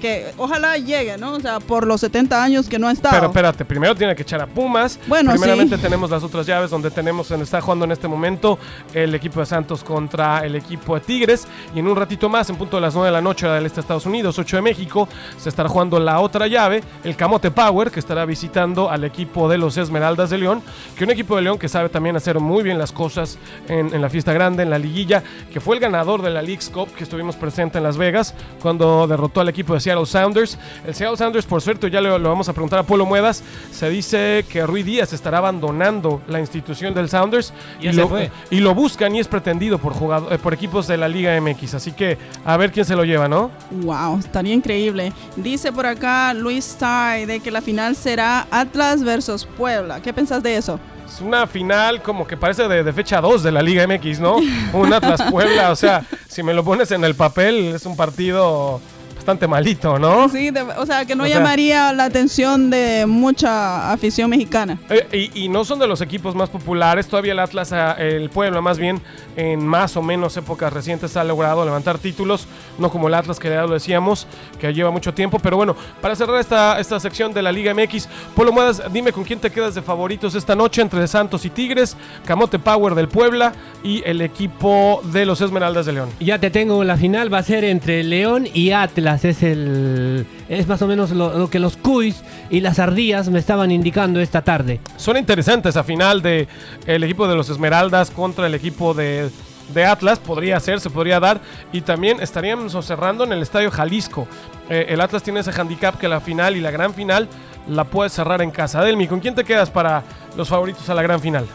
Que 0.00 0.32
ojalá 0.36 0.76
llegue, 0.76 1.16
¿no? 1.16 1.32
O 1.32 1.40
sea, 1.40 1.60
por 1.60 1.86
los 1.86 2.00
70 2.00 2.42
años 2.42 2.68
que 2.68 2.78
no 2.78 2.88
ha 2.88 2.92
estado. 2.92 3.14
Pero 3.14 3.26
espérate, 3.26 3.64
primero 3.64 3.94
tiene 3.94 4.14
que 4.14 4.22
echar 4.22 4.40
a 4.40 4.46
Pumas. 4.46 4.98
Bueno, 5.06 5.30
Primeramente 5.30 5.76
sí. 5.76 5.82
tenemos 5.82 6.10
las 6.10 6.22
otras 6.22 6.46
llaves 6.46 6.70
donde 6.70 6.90
tenemos, 6.90 7.30
está 7.30 7.60
jugando 7.60 7.84
en 7.84 7.92
este 7.92 8.08
momento 8.08 8.58
el 8.92 9.14
equipo 9.14 9.40
de 9.40 9.46
Santos 9.46 9.82
contra 9.82 10.44
el 10.44 10.56
equipo 10.56 10.94
de 10.94 11.00
Tigres. 11.00 11.46
Y 11.74 11.78
en 11.78 11.86
un 11.88 11.96
ratito 11.96 12.28
más, 12.28 12.48
en 12.50 12.56
punto 12.56 12.76
de 12.76 12.82
las 12.82 12.94
9 12.94 13.06
de 13.06 13.12
la 13.12 13.20
noche, 13.20 13.46
hora 13.46 13.56
del 13.56 13.66
este 13.66 13.76
de 13.76 13.80
Estados 13.82 14.06
Unidos, 14.06 14.38
8 14.38 14.56
de 14.56 14.62
México, 14.62 15.08
se 15.38 15.48
estará 15.48 15.68
jugando 15.68 15.98
la 15.98 16.20
otra 16.20 16.46
llave, 16.46 16.82
el 17.02 17.16
Camote 17.16 17.50
Power, 17.50 17.90
que 17.90 18.00
estará 18.00 18.24
visitando 18.24 18.90
al 18.90 19.04
equipo 19.04 19.48
de 19.48 19.58
los 19.58 19.76
Esmeraldas 19.76 20.30
de 20.30 20.38
León, 20.38 20.62
que 20.96 21.04
un 21.04 21.10
equipo 21.10 21.36
de 21.36 21.42
León 21.42 21.58
que 21.58 21.68
sabe 21.68 21.88
también 21.88 22.16
hacer 22.16 22.40
muy 22.40 22.62
bien 22.62 22.78
las 22.78 22.92
cosas 22.92 23.38
en, 23.68 23.94
en 23.94 24.02
la 24.02 24.10
fiesta 24.10 24.32
grande, 24.32 24.62
en 24.62 24.70
la 24.70 24.78
liguilla, 24.78 25.22
que 25.52 25.60
fue 25.60 25.76
el 25.76 25.80
ganador 25.80 26.22
de 26.22 26.30
la 26.30 26.42
League's 26.42 26.68
Cup 26.68 26.88
que 26.94 27.04
estuvimos 27.04 27.36
presente 27.36 27.78
en 27.78 27.84
Las 27.84 27.96
Vegas, 27.96 28.34
cuando 28.60 29.06
derrotó 29.06 29.40
al 29.40 29.48
equipo 29.48 29.74
de 29.74 29.80
Seattle 29.80 29.93
Seattle 29.94 30.06
Sounders. 30.06 30.58
El 30.86 30.94
Seattle 30.94 31.16
Sounders, 31.16 31.46
por 31.46 31.60
cierto, 31.62 31.86
ya 31.86 32.00
lo, 32.00 32.18
lo 32.18 32.28
vamos 32.28 32.48
a 32.48 32.52
preguntar 32.52 32.78
a 32.80 32.82
Polo 32.82 33.06
Muedas. 33.06 33.42
Se 33.70 33.88
dice 33.88 34.44
que 34.48 34.66
Rui 34.66 34.82
Díaz 34.82 35.12
estará 35.12 35.38
abandonando 35.38 36.20
la 36.28 36.40
institución 36.40 36.94
del 36.94 37.08
Sounders 37.08 37.52
y, 37.80 37.92
lo, 37.92 38.08
fue. 38.08 38.30
y 38.50 38.60
lo 38.60 38.74
buscan 38.74 39.14
y 39.14 39.20
es 39.20 39.28
pretendido 39.28 39.78
por, 39.78 39.92
jugado- 39.92 40.32
eh, 40.32 40.38
por 40.38 40.52
equipos 40.54 40.86
de 40.86 40.96
la 40.96 41.08
Liga 41.08 41.38
MX. 41.40 41.74
Así 41.74 41.92
que 41.92 42.18
a 42.44 42.56
ver 42.56 42.72
quién 42.72 42.84
se 42.84 42.96
lo 42.96 43.04
lleva, 43.04 43.28
¿no? 43.28 43.50
Wow, 43.70 44.18
estaría 44.18 44.52
increíble. 44.54 45.12
Dice 45.36 45.72
por 45.72 45.86
acá 45.86 46.34
Luis 46.34 46.76
Tai 46.78 47.26
de 47.26 47.40
que 47.40 47.50
la 47.50 47.60
final 47.62 47.94
será 47.96 48.46
Atlas 48.50 49.02
versus 49.04 49.44
Puebla. 49.46 50.00
¿Qué 50.02 50.12
pensás 50.12 50.42
de 50.42 50.56
eso? 50.56 50.80
Es 51.06 51.20
una 51.20 51.46
final 51.46 52.00
como 52.02 52.26
que 52.26 52.36
parece 52.36 52.66
de, 52.66 52.82
de 52.82 52.92
fecha 52.92 53.20
2 53.20 53.42
de 53.42 53.52
la 53.52 53.60
Liga 53.62 53.86
MX, 53.86 54.20
¿no? 54.20 54.36
Un 54.72 54.92
Atlas 54.92 55.22
Puebla, 55.30 55.70
o 55.70 55.76
sea, 55.76 56.02
si 56.26 56.42
me 56.42 56.54
lo 56.54 56.64
pones 56.64 56.90
en 56.92 57.04
el 57.04 57.14
papel, 57.14 57.74
es 57.74 57.84
un 57.84 57.94
partido 57.94 58.80
bastante 59.24 59.48
malito, 59.48 59.98
¿no? 59.98 60.28
Sí, 60.28 60.50
de- 60.50 60.60
o 60.60 60.84
sea, 60.84 61.06
que 61.06 61.16
no 61.16 61.24
O 61.24 61.26
sea- 61.26 61.38
llamaría 61.38 61.94
la 61.94 62.04
atención 62.04 62.68
de 62.68 63.06
mucha 63.08 63.90
afición 63.90 64.28
mexicana. 64.28 64.78
Eh, 64.90 65.30
y, 65.34 65.44
y 65.44 65.48
no 65.48 65.64
son 65.64 65.78
de 65.78 65.86
los 65.86 66.02
equipos 66.02 66.34
más 66.34 66.50
populares. 66.50 67.06
Todavía 67.08 67.32
el 67.32 67.38
Atlas, 67.38 67.72
ah, 67.72 67.92
el 67.98 68.28
Puebla 68.28 68.60
más 68.60 68.78
bien, 68.78 69.00
en 69.34 69.66
más 69.66 69.96
o 69.96 70.02
menos 70.02 70.36
épocas 70.36 70.70
recientes 70.74 71.16
ha 71.16 71.24
logrado 71.24 71.64
levantar 71.64 71.96
títulos. 71.96 72.46
No 72.78 72.90
como 72.90 73.08
el 73.08 73.14
Atlas, 73.14 73.38
que 73.38 73.48
ya 73.48 73.62
lo 73.62 73.72
decíamos, 73.72 74.26
que 74.60 74.74
lleva 74.74 74.90
mucho 74.90 75.14
tiempo. 75.14 75.38
Pero 75.38 75.56
bueno, 75.56 75.74
para 76.02 76.14
cerrar 76.14 76.38
esta, 76.38 76.78
esta 76.78 77.00
sección 77.00 77.32
de 77.32 77.40
la 77.40 77.50
Liga 77.50 77.72
MX, 77.72 78.06
Polo 78.36 78.52
Muedas, 78.52 78.82
dime 78.92 79.10
con 79.10 79.24
quién 79.24 79.38
te 79.38 79.50
quedas 79.50 79.74
de 79.74 79.80
favoritos 79.80 80.34
esta 80.34 80.54
noche 80.54 80.82
entre 80.82 81.08
Santos 81.08 81.46
y 81.46 81.50
Tigres, 81.50 81.96
Camote 82.26 82.58
Power 82.58 82.94
del 82.94 83.08
Puebla 83.08 83.54
y 83.82 84.02
el 84.04 84.20
equipo 84.20 85.00
de 85.04 85.24
los 85.24 85.40
Esmeraldas 85.40 85.86
de 85.86 85.92
León. 85.92 86.10
Ya 86.20 86.38
te 86.38 86.50
tengo 86.50 86.84
la 86.84 86.98
final, 86.98 87.32
va 87.32 87.38
a 87.38 87.42
ser 87.42 87.64
entre 87.64 88.04
León 88.04 88.46
y 88.52 88.72
Atlas. 88.72 89.13
Es 89.22 89.42
el 89.42 90.26
es 90.48 90.66
más 90.66 90.80
o 90.80 90.86
menos 90.86 91.10
lo, 91.10 91.36
lo 91.38 91.50
que 91.50 91.58
los 91.58 91.76
Cuis 91.76 92.22
y 92.48 92.60
las 92.60 92.78
Ardillas 92.78 93.28
me 93.28 93.38
estaban 93.38 93.70
indicando 93.70 94.18
esta 94.20 94.40
tarde. 94.42 94.80
Suena 94.96 95.20
interesante 95.20 95.68
esa 95.68 95.84
final 95.84 96.22
de 96.22 96.48
el 96.86 97.04
equipo 97.04 97.28
de 97.28 97.34
los 97.36 97.50
Esmeraldas 97.50 98.10
contra 98.10 98.46
el 98.46 98.54
equipo 98.54 98.94
de, 98.94 99.30
de 99.74 99.84
Atlas. 99.84 100.18
Podría 100.18 100.58
ser, 100.60 100.80
se 100.80 100.88
podría 100.90 101.20
dar. 101.20 101.40
Y 101.72 101.82
también 101.82 102.20
estaríamos 102.20 102.72
cerrando 102.84 103.24
en 103.24 103.32
el 103.32 103.42
Estadio 103.42 103.70
Jalisco. 103.70 104.26
Eh, 104.70 104.86
el 104.88 105.00
Atlas 105.02 105.22
tiene 105.22 105.40
ese 105.40 105.52
handicap 105.52 105.98
que 105.98 106.08
la 106.08 106.20
final 106.20 106.56
y 106.56 106.60
la 106.60 106.70
gran 106.70 106.94
final 106.94 107.28
la 107.68 107.84
puede 107.84 108.08
cerrar 108.10 108.40
en 108.42 108.50
casa. 108.50 108.82
Delmi, 108.82 109.06
¿con 109.06 109.20
quién 109.20 109.34
te 109.34 109.44
quedas 109.44 109.68
para 109.70 110.02
los 110.36 110.48
favoritos 110.48 110.88
a 110.88 110.94
la 110.94 111.02
gran 111.02 111.20
final? 111.20 111.46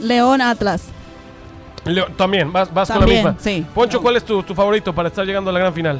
León 0.00 0.40
Atlas. 0.40 0.82
Leo- 1.84 2.08
también, 2.16 2.52
vas, 2.52 2.72
vas 2.72 2.90
con 2.90 3.00
la 3.00 3.06
misma. 3.06 3.36
sí. 3.38 3.64
Poncho, 3.74 4.02
¿cuál 4.02 4.16
es 4.16 4.24
tu, 4.24 4.42
tu 4.42 4.54
favorito 4.54 4.94
para 4.94 5.08
estar 5.08 5.24
llegando 5.24 5.48
a 5.50 5.52
la 5.52 5.58
gran 5.60 5.72
final? 5.72 5.98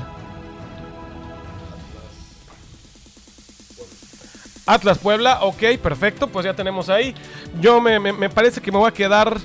Atlas 4.75 4.99
Puebla, 4.99 5.39
ok, 5.43 5.63
perfecto, 5.83 6.29
pues 6.29 6.45
ya 6.45 6.55
tenemos 6.55 6.89
ahí. 6.89 7.15
Yo 7.61 7.81
me, 7.81 7.99
me- 7.99 8.13
me 8.13 8.31
parece 8.31 8.61
que 8.61 8.71
me 8.73 8.79
voy 8.79 8.89
a 8.89 8.93
quedar 8.93 9.37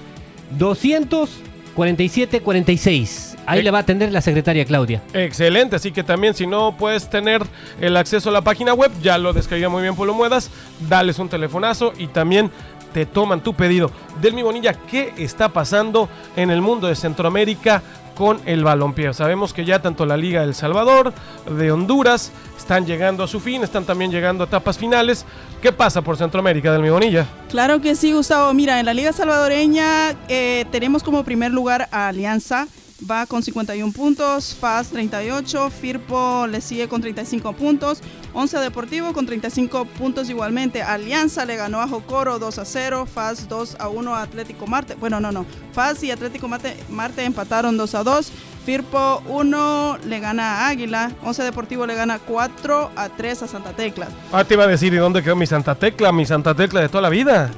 247 0.58 2.40
46. 2.40 3.36
Ahí 3.44 3.60
Eh. 3.60 3.62
le 3.64 3.70
va 3.70 3.78
a 3.78 3.80
atender 3.82 4.12
la 4.12 4.20
secretaria 4.20 4.64
Claudia. 4.64 5.02
Excelente, 5.12 5.76
así 5.76 5.90
que 5.92 6.02
también 6.02 6.32
si 6.34 6.46
no 6.46 6.76
puedes 6.76 7.10
tener 7.10 7.42
el 7.80 7.96
acceso 7.96 8.30
a 8.30 8.32
la 8.32 8.40
página 8.42 8.72
web, 8.72 8.90
ya 9.02 9.18
lo 9.18 9.32
descargué 9.32 9.68
muy 9.68 9.82
bien 9.82 9.94
por 9.94 10.06
lo 10.06 10.14
muedas, 10.14 10.50
dales 10.88 11.18
un 11.18 11.28
telefonazo 11.28 11.92
y 11.98 12.06
también 12.06 12.50
te 12.94 13.04
toman 13.06 13.42
tu 13.42 13.54
pedido. 13.54 13.90
Delmi 14.20 14.42
Bonilla, 14.42 14.74
¿qué 14.74 15.12
está 15.16 15.48
pasando 15.48 16.08
en 16.36 16.50
el 16.50 16.60
mundo 16.60 16.86
de 16.88 16.94
Centroamérica 16.94 17.82
con 18.14 18.40
el 18.46 18.64
balompié? 18.64 19.12
Sabemos 19.14 19.52
que 19.52 19.64
ya 19.64 19.80
tanto 19.80 20.06
la 20.06 20.16
Liga 20.16 20.42
del 20.42 20.54
Salvador, 20.54 21.12
de 21.50 21.72
Honduras, 21.72 22.32
están 22.56 22.86
llegando 22.86 23.24
a 23.24 23.28
su 23.28 23.40
fin, 23.40 23.62
están 23.62 23.84
también 23.84 24.10
llegando 24.10 24.44
a 24.44 24.46
etapas 24.46 24.78
finales. 24.78 25.24
¿Qué 25.60 25.72
pasa 25.72 26.02
por 26.02 26.16
Centroamérica, 26.16 26.72
Delmi 26.72 26.90
Bonilla? 26.90 27.26
Claro 27.48 27.80
que 27.80 27.94
sí, 27.94 28.12
Gustavo. 28.12 28.52
Mira, 28.54 28.80
en 28.80 28.86
la 28.86 28.94
Liga 28.94 29.12
Salvadoreña 29.12 30.14
eh, 30.28 30.64
tenemos 30.70 31.02
como 31.02 31.24
primer 31.24 31.52
lugar 31.52 31.88
a 31.90 32.08
Alianza 32.08 32.66
va 33.10 33.26
con 33.26 33.42
51 33.42 33.92
puntos, 33.92 34.54
FAS 34.54 34.88
38, 34.88 35.70
Firpo 35.70 36.46
le 36.46 36.60
sigue 36.60 36.88
con 36.88 37.00
35 37.00 37.52
puntos, 37.54 38.00
11 38.34 38.58
Deportivo 38.58 39.12
con 39.12 39.26
35 39.26 39.84
puntos 39.84 40.28
igualmente, 40.28 40.82
Alianza 40.82 41.44
le 41.44 41.56
ganó 41.56 41.80
a 41.80 41.88
Jocoro 41.88 42.38
2 42.38 42.58
a 42.58 42.64
0, 42.64 43.06
FAS 43.06 43.48
2 43.48 43.76
a 43.78 43.88
1 43.88 44.14
a 44.14 44.22
Atlético 44.22 44.66
Marte, 44.66 44.94
bueno 44.94 45.20
no, 45.20 45.32
no, 45.32 45.46
FAS 45.72 46.02
y 46.04 46.10
Atlético 46.10 46.48
Marte, 46.48 46.76
Marte 46.88 47.24
empataron 47.24 47.76
2 47.76 47.94
a 47.94 48.02
2, 48.04 48.32
Firpo 48.64 49.22
1 49.26 49.98
le 50.06 50.20
gana 50.20 50.60
a 50.60 50.68
Águila, 50.68 51.10
11 51.24 51.42
Deportivo 51.42 51.84
le 51.84 51.94
gana 51.94 52.20
4 52.20 52.92
a 52.94 53.08
3 53.08 53.42
a 53.42 53.48
Santa 53.48 53.72
Tecla. 53.72 54.06
Ah, 54.32 54.44
te 54.44 54.54
iba 54.54 54.64
a 54.64 54.68
decir, 54.68 54.94
¿y 54.94 54.98
dónde 54.98 55.22
quedó 55.22 55.34
mi 55.34 55.46
Santa 55.46 55.74
Tecla? 55.74 56.12
Mi 56.12 56.24
Santa 56.24 56.54
Tecla 56.54 56.80
de 56.80 56.88
toda 56.88 57.02
la 57.02 57.08
vida. 57.08 57.50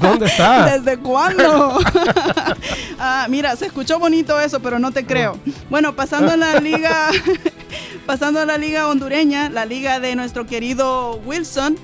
¿Dónde 0.00 0.26
está? 0.26 0.76
¿Desde 0.78 0.98
cuándo? 0.98 1.78
ah, 3.00 3.26
mira, 3.28 3.56
se 3.56 3.66
escuchó 3.66 3.98
bonito 3.98 4.38
eso, 4.40 4.60
pero 4.60 4.78
no 4.78 4.92
te 4.92 5.04
creo. 5.04 5.38
Bueno, 5.70 5.94
pasando 5.94 6.32
a 6.32 6.36
la 6.36 6.54
liga, 6.60 7.10
pasando 8.06 8.40
a 8.40 8.46
la 8.46 8.58
liga 8.58 8.88
hondureña, 8.88 9.50
la 9.50 9.64
liga 9.64 9.98
de 9.98 10.14
nuestro 10.14 10.46
querido 10.46 11.16
Wilson. 11.24 11.76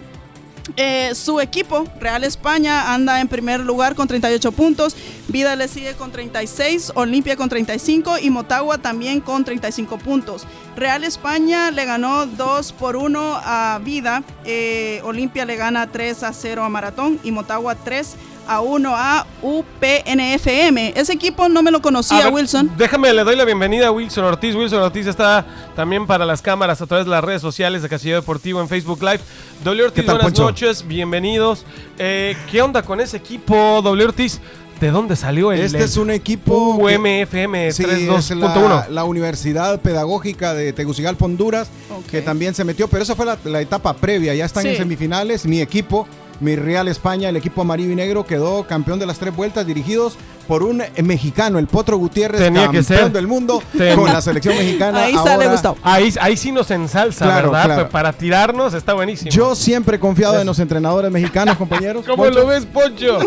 Eh, 0.77 1.13
su 1.15 1.41
equipo, 1.41 1.85
Real 2.01 2.25
España, 2.25 2.93
anda 2.93 3.21
en 3.21 3.29
primer 3.29 3.61
lugar 3.61 3.95
con 3.95 4.09
38 4.09 4.53
puntos. 4.53 4.97
Vida 5.29 5.57
le 5.57 5.69
sigue 5.69 5.95
con 5.95 6.13
36, 6.13 6.93
Olimpia 6.95 7.37
con 7.37 7.49
35 7.49 8.19
y 8.21 8.31
Motagua 8.31 8.79
también 8.79 9.21
con 9.21 9.45
35 9.45 9.99
puntos. 9.99 10.47
Real 10.77 11.05
España 11.05 11.71
le 11.71 11.85
ganó 11.85 12.27
2 12.27 12.73
por 12.73 12.97
1 12.97 13.41
a 13.43 13.81
Vida. 13.85 14.23
Eh, 14.45 15.01
Olimpia 15.05 15.45
le 15.45 15.57
gana 15.57 15.87
3 15.89 16.23
a 16.23 16.33
0 16.33 16.65
a 16.65 16.69
Maratón 16.69 17.19
y 17.25 17.33
Motagua 17.33 17.75
3 17.75 18.15
a 18.15 18.38
1 18.61 18.90
a 18.97 19.26
UPNFM. 19.43 20.93
Ese 20.97 21.12
equipo 21.12 21.49
no 21.49 21.62
me 21.62 21.71
lo 21.71 21.81
conocía, 21.83 22.19
A 22.19 22.25
ver, 22.25 22.33
Wilson. 22.33 22.71
Déjame, 22.76 23.12
le 23.12 23.25
doy 23.25 23.37
la 23.37 23.45
bienvenida 23.45 23.88
a 23.88 23.90
Wilson 23.90 24.25
Ortiz. 24.25 24.55
Wilson 24.55 24.83
Ortiz 24.83 25.07
está 25.07 25.45
también 25.76 26.07
para 26.07 26.25
las 26.25 26.43
cámaras 26.43 26.81
a 26.81 26.87
través 26.87 27.05
de 27.07 27.11
las 27.11 27.23
redes 27.23 27.43
sociales 27.43 27.83
de 27.83 27.88
Casillero 27.88 28.21
Deportivo 28.21 28.61
en 28.61 28.69
Facebook 28.69 29.02
Live. 29.02 29.21
W 29.64 29.85
Ortiz, 29.85 30.02
¿Qué 30.02 30.07
tal, 30.07 30.17
buenas 30.17 30.33
Poncho? 30.33 30.43
noches, 30.45 30.87
bienvenidos. 30.87 31.64
Eh, 31.99 32.37
¿Qué 32.50 32.62
onda 32.62 32.83
con 32.83 33.00
ese 33.00 33.17
equipo, 33.19 33.81
W 33.83 34.05
Ortiz? 34.05 34.40
¿De 34.81 34.93
dónde 34.93 35.17
salió 35.17 35.50
el, 35.50 35.61
Este 35.61 35.83
es 35.83 35.97
un 35.97 36.09
equipo 36.09 36.76
UMFM 36.76 37.73
Sí, 37.73 37.83
es 37.83 37.88
32.1? 38.31 38.69
la, 38.69 38.87
la 38.88 39.05
Universidad 39.05 39.81
Pedagógica 39.81 40.55
de 40.55 40.73
Tegucigalpa, 40.73 41.25
Honduras, 41.25 41.69
que 42.09 42.23
también 42.23 42.55
se 42.55 42.62
metió, 42.62 42.87
pero 42.87 43.02
esa 43.02 43.17
fue 43.17 43.26
la, 43.26 43.37
la 43.45 43.61
etapa 43.61 43.93
previa, 43.95 44.35
ya 44.37 44.45
están 44.45 44.64
en 44.67 44.76
semifinales. 44.76 45.47
Mi 45.47 45.61
equipo, 45.61 46.07
mi 46.40 46.57
Real 46.57 46.88
España, 46.88 47.28
el 47.28 47.37
equipo 47.37 47.62
amarillo 47.62 47.92
y 47.92 47.97
negro, 47.97 48.25
quedó 48.25 48.66
campeón 48.66 48.99
de 48.99 49.07
las 49.07 49.18
tres 49.18 49.35
vueltas, 49.35 49.66
dirigidos 49.66 50.16
por 50.49 50.62
un 50.64 50.83
mexicano, 51.05 51.59
el 51.61 51.67
Potro 51.69 51.97
Gutiérrez, 51.99 52.40
Tenía 52.40 52.62
que 52.71 52.78
campeón 52.78 52.85
ser. 52.85 53.12
del 53.12 53.26
mundo 53.28 53.62
Ten- 53.76 53.95
con 53.97 54.12
la 54.12 54.21
selección 54.21 54.57
mexicana. 54.59 55.05
Ahí 55.05 55.14
sale 55.14 55.31
Ahora, 55.45 55.52
Gustavo. 55.52 55.76
Ahí, 55.83 56.12
ahí 56.21 56.37
sí 56.37 56.50
nos 56.50 56.71
ensalza, 56.73 57.26
Claro, 57.26 57.50
¿verdad? 57.50 57.64
claro. 57.67 57.81
Pero 57.83 57.90
Para 57.90 58.12
tirarnos 58.12 58.75
está 58.75 58.95
buenísimo. 58.95 59.31
Yo 59.31 59.55
siempre 59.55 59.97
he 59.97 60.00
confiado 60.00 60.40
en 60.40 60.47
los 60.47 60.59
entrenadores 60.59 61.11
mexicanos, 61.12 61.57
compañeros. 61.59 62.05
¿Cómo 62.07 62.25
Poncho. 62.25 62.40
lo 62.40 62.47
ves, 62.47 62.64
Poncho? 62.67 63.19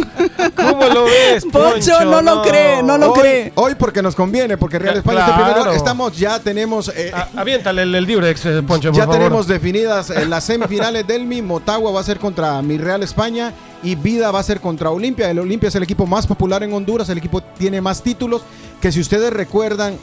¿Cómo 0.56 0.86
lo 0.88 1.04
ves, 1.06 1.46
Poncho? 1.46 1.70
Poncho 1.72 2.06
no 2.06 2.22
lo 2.22 2.42
cree, 2.42 2.82
no 2.84 2.98
lo 2.98 3.12
hoy, 3.14 3.20
cree. 3.20 3.52
hoy 3.56 3.76
porque 3.76 4.02
nos 4.02 4.16
conviene, 4.16 4.58
porque 4.58 4.80
Real 4.80 4.98
España 4.98 5.20
está 5.20 5.36
claro. 5.36 5.54
primero. 5.54 5.72
Estamos, 5.72 6.18
ya 6.18 6.40
tenemos... 6.40 6.90
eh, 6.96 7.12
Ah, 7.14 7.28
aviéntale 7.38 7.84
el, 7.84 7.94
el 7.94 8.08
Durex, 8.08 8.46
eh, 8.46 8.64
Poncho, 8.66 8.90
por 8.90 8.98
Ya 8.98 9.04
favor. 9.06 9.16
tenemos 9.18 9.48
definidas 9.48 10.10
eh, 10.10 10.26
las 10.26 10.44
semifinales 10.44 11.06
del 11.06 11.26
Mi. 11.26 11.42
Motagua 11.42 11.92
va 11.92 12.00
a 12.00 12.04
ser 12.04 12.18
contra 12.20 12.62
mi 12.62 12.78
Real 12.78 13.04
España 13.04 13.54
y 13.84 13.96
Vida 13.96 14.32
va 14.32 14.40
a 14.40 14.44
ser 14.44 14.60
contra 14.60 14.92
Olimpia. 14.92 15.30
El 15.30 15.40
Olimpia 15.40 15.70
es 15.70 15.76
el 15.76 15.84
equipo 15.84 16.06
más 16.06 16.28
popular 16.28 16.64
en 16.64 16.74
Honduras, 16.74 17.10
el 17.10 17.18
equipo 17.18 17.42
tiene 17.42 17.82
más 17.82 18.02
títulos. 18.02 18.44
Que 18.80 18.92
si 18.92 19.00
ustedes 19.00 19.32
recuerdan, 19.32 19.98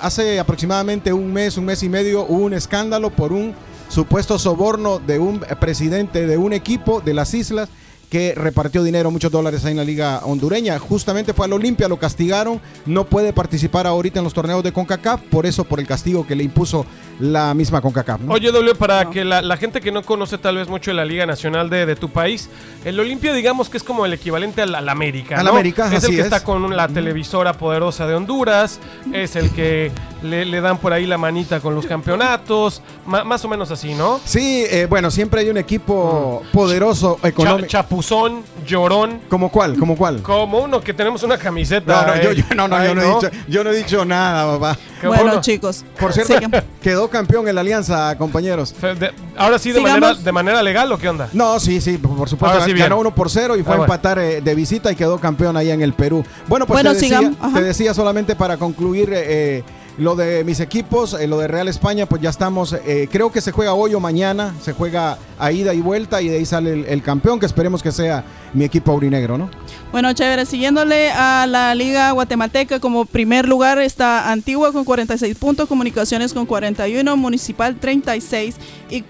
hace 0.00 0.38
aproximadamente 0.38 1.12
un 1.12 1.32
mes, 1.32 1.56
un 1.56 1.64
mes 1.64 1.82
y 1.82 1.88
medio, 1.88 2.26
hubo 2.26 2.44
un 2.44 2.52
escándalo 2.52 3.10
por 3.10 3.32
un 3.32 3.54
supuesto 3.88 4.38
soborno 4.38 4.98
de 4.98 5.18
un 5.18 5.40
presidente 5.60 6.26
de 6.26 6.36
un 6.36 6.52
equipo 6.52 7.00
de 7.00 7.14
las 7.14 7.32
islas 7.32 7.70
que 8.10 8.34
repartió 8.34 8.82
dinero, 8.82 9.10
muchos 9.10 9.30
dólares 9.30 9.64
ahí 9.64 9.72
en 9.72 9.76
la 9.76 9.84
liga 9.84 10.20
hondureña. 10.24 10.78
Justamente 10.78 11.34
fue 11.34 11.44
al 11.44 11.52
Olimpia, 11.52 11.88
lo 11.88 11.98
castigaron, 11.98 12.60
no 12.86 13.04
puede 13.04 13.32
participar 13.34 13.86
ahorita 13.86 14.20
en 14.20 14.24
los 14.24 14.32
torneos 14.32 14.62
de 14.64 14.72
CONCACAF, 14.72 15.20
por 15.30 15.44
eso 15.44 15.64
por 15.64 15.78
el 15.78 15.86
castigo 15.86 16.26
que 16.26 16.34
le 16.34 16.42
impuso 16.44 16.86
la 17.20 17.52
misma 17.52 17.80
CONCACAF. 17.82 18.20
¿no? 18.22 18.32
Oye, 18.32 18.50
W, 18.50 18.74
para 18.76 19.04
No. 19.04 19.10
que 19.10 19.24
la, 19.24 19.42
la 19.42 19.56
gente 19.58 19.80
que 19.82 19.92
no 19.92 20.02
conoce 20.02 20.38
tal 20.38 20.56
vez 20.56 20.68
mucho 20.68 20.90
de 20.90 20.94
la 20.94 21.04
Liga 21.04 21.26
Nacional 21.26 21.68
de, 21.68 21.84
de 21.84 21.96
tu 21.96 22.08
país, 22.08 22.48
el 22.84 22.98
Olimpia 22.98 23.32
digamos 23.34 23.68
que 23.68 23.76
es 23.76 23.82
como 23.82 24.06
el 24.06 24.12
equivalente 24.14 24.62
al, 24.62 24.74
al 24.74 24.88
América, 24.88 25.36
Al 25.38 25.44
¿no? 25.44 25.50
América, 25.50 25.86
Es 25.86 25.90
el 25.92 25.96
así 25.98 26.06
que 26.12 26.20
es. 26.20 26.24
está 26.24 26.42
con 26.44 26.74
la 26.74 26.88
televisora 26.88 27.52
poderosa 27.54 28.06
de 28.06 28.14
Honduras, 28.14 28.80
es 29.12 29.36
el 29.36 29.50
que 29.50 29.90
le, 30.22 30.44
le 30.44 30.60
dan 30.60 30.78
por 30.78 30.92
ahí 30.92 31.06
la 31.06 31.18
manita 31.18 31.60
con 31.60 31.74
los 31.74 31.86
campeonatos, 31.86 32.82
ma- 33.06 33.24
más 33.24 33.44
o 33.44 33.48
menos 33.48 33.70
así, 33.70 33.94
¿no? 33.94 34.20
Sí, 34.24 34.64
eh, 34.68 34.86
bueno, 34.88 35.10
siempre 35.10 35.40
hay 35.40 35.48
un 35.50 35.58
equipo 35.58 36.42
poderoso 36.52 37.18
Cha- 37.22 37.28
económico. 37.28 37.68
chapuzón, 37.68 38.42
llorón, 38.66 39.20
¿Como 39.28 39.50
cuál? 39.50 39.76
¿Como 39.78 39.96
cuál? 39.96 40.22
como 40.22 40.58
uno 40.60 40.80
que 40.80 40.92
tenemos 40.94 41.22
una 41.22 41.38
camiseta. 41.38 42.02
No, 42.06 42.14
no, 42.14 42.22
yo, 42.22 42.30
eh, 42.30 42.34
yo- 42.36 42.54
no, 42.54 42.68
no, 42.68 42.76
ahí, 42.76 42.88
yo 42.88 42.94
no, 42.94 43.02
he 43.02 43.06
dicho, 43.14 43.30
yo 43.48 43.64
no 43.64 43.70
he 43.70 43.76
dicho 43.76 44.04
nada, 44.04 44.58
papá. 44.58 44.78
Bueno, 45.02 45.22
bueno. 45.24 45.40
chicos. 45.40 45.84
Por 45.98 46.12
cierto, 46.12 46.34
sigan. 46.34 46.64
quedó 46.82 47.08
campeón 47.08 47.46
en 47.48 47.54
la 47.54 47.60
alianza, 47.60 48.16
compañeros. 48.18 48.74
De- 48.80 49.12
ahora 49.36 49.58
sí, 49.58 49.70
de 49.70 49.78
Sigamos. 49.78 50.00
manera, 50.00 50.22
de 50.22 50.32
manera 50.32 50.62
legal 50.62 50.90
o 50.90 50.98
qué 50.98 51.08
onda? 51.08 51.28
No, 51.32 51.60
sí, 51.60 51.80
sí, 51.80 51.98
por 51.98 52.28
supuesto. 52.28 52.46
Ahora 52.46 52.64
sí, 52.64 52.72
bien. 52.72 52.86
ganó 52.86 52.98
uno 52.98 53.14
por 53.14 53.30
cero 53.30 53.56
y 53.56 53.62
fue 53.62 53.72
Ah, 53.72 53.74
a 53.74 53.78
bueno. 53.78 53.94
empatar 53.94 54.18
eh, 54.18 54.40
de 54.40 54.54
visita 54.54 54.90
y 54.90 54.96
quedó 54.96 55.18
campeón 55.18 55.56
allá 55.56 55.74
en 55.74 55.82
el 55.82 55.92
Perú. 55.92 56.24
Bueno, 56.48 56.66
pues 56.66 56.82
Bueno, 56.82 56.90
te, 56.90 56.96
decía, 57.00 57.32
te 57.54 57.62
decía 57.62 57.94
solamente 57.94 58.34
para 58.34 58.56
concluir 58.56 59.10
eh, 59.12 59.58
eh, 59.58 59.64
lo 59.98 60.14
de 60.14 60.44
mis 60.44 60.60
equipos, 60.60 61.14
eh, 61.14 61.26
lo 61.26 61.38
de 61.38 61.48
Real 61.48 61.68
España, 61.68 62.06
pues 62.06 62.22
ya 62.22 62.30
estamos, 62.30 62.72
eh, 62.72 63.08
creo 63.10 63.32
que 63.32 63.40
se 63.40 63.52
juega 63.52 63.74
hoy 63.74 63.94
o 63.94 64.00
mañana, 64.00 64.54
se 64.62 64.72
juega 64.72 65.18
a 65.38 65.52
ida 65.52 65.74
y 65.74 65.80
vuelta 65.80 66.22
y 66.22 66.28
de 66.28 66.36
ahí 66.38 66.46
sale 66.46 66.72
el, 66.72 66.84
el 66.86 67.02
campeón, 67.02 67.40
que 67.40 67.46
esperemos 67.46 67.82
que 67.82 67.92
sea 67.92 68.24
mi 68.54 68.64
equipo 68.64 68.92
aurinegro, 68.92 69.36
¿no? 69.36 69.50
Bueno, 69.90 70.12
chévere. 70.12 70.44
Siguiéndole 70.46 71.10
a 71.10 71.46
la 71.46 71.74
Liga 71.74 72.10
Guatemalteca, 72.12 72.78
como 72.78 73.06
primer 73.06 73.48
lugar 73.48 73.78
está 73.78 74.30
Antigua 74.30 74.72
con 74.72 74.84
46 74.84 75.36
puntos, 75.36 75.68
Comunicaciones 75.68 76.32
con 76.32 76.46
41, 76.46 77.16
Municipal 77.16 77.76
36 77.76 78.56
y 78.90 79.02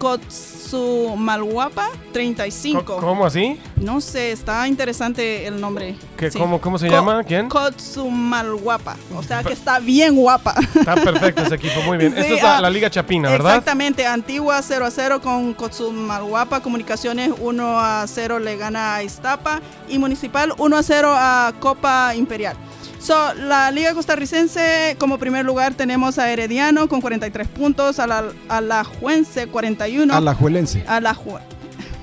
Cotzumalguapa 0.68 1.88
35. 2.12 2.85
Co- 2.85 2.96
¿Cómo 2.98 3.24
así? 3.26 3.59
No 3.76 4.00
sé, 4.00 4.33
está 4.33 4.66
interesante 4.68 5.46
el 5.46 5.61
nombre. 5.61 5.96
¿Qué- 6.16 6.31
Sí. 6.31 6.38
cómo, 6.38 6.61
¿Cómo 6.61 6.78
se 6.78 6.87
Co- 6.88 6.92
llama? 6.92 7.24
¿Quién? 7.24 7.48
Cotzumalguapa. 7.48 8.96
O 9.16 9.22
sea 9.22 9.42
que 9.42 9.52
está 9.52 9.78
bien 9.78 10.14
guapa. 10.16 10.54
Está 10.74 10.94
perfecto 10.94 11.42
ese 11.42 11.54
equipo, 11.54 11.81
muy 11.83 11.96
bien. 11.98 12.12
Sí, 12.18 12.20
Esta 12.20 12.35
es 12.35 12.42
la, 12.42 12.59
ah, 12.59 12.61
la 12.61 12.70
Liga 12.70 12.90
Chapina, 12.90 13.31
¿verdad? 13.31 13.52
Exactamente, 13.52 14.07
Antigua 14.07 14.61
0 14.62 14.85
a 14.85 14.90
0 14.90 15.20
con 15.22 15.54
Cotzumalguapa, 15.54 16.61
Comunicaciones 16.61 17.31
1 17.40 17.78
a 17.81 18.07
0 18.07 18.38
le 18.38 18.57
gana 18.57 18.96
a 18.96 19.02
Iztapa 19.02 19.61
y 19.88 19.98
Municipal 19.98 20.52
1 20.59 20.76
a 20.76 20.83
0 20.83 21.11
a 21.14 21.52
Copa 21.61 22.14
Imperial. 22.14 22.57
So, 23.00 23.32
la 23.34 23.70
Liga 23.70 23.94
Costarricense, 23.94 24.96
como 24.98 25.18
primer 25.18 25.44
lugar, 25.44 25.74
tenemos 25.74 26.18
a 26.18 26.30
Herediano 26.30 26.88
con 26.88 27.00
43 27.00 27.46
puntos, 27.48 27.98
a 28.00 28.06
la, 28.06 28.24
a 28.48 28.61
la 28.61 28.84
Juense 28.84 29.46
41. 29.46 30.12
A 30.14 30.20
la 30.20 30.34
Juelense. 30.34 30.84
a 30.87 31.00
la 31.00 31.14
Ju- 31.14 31.38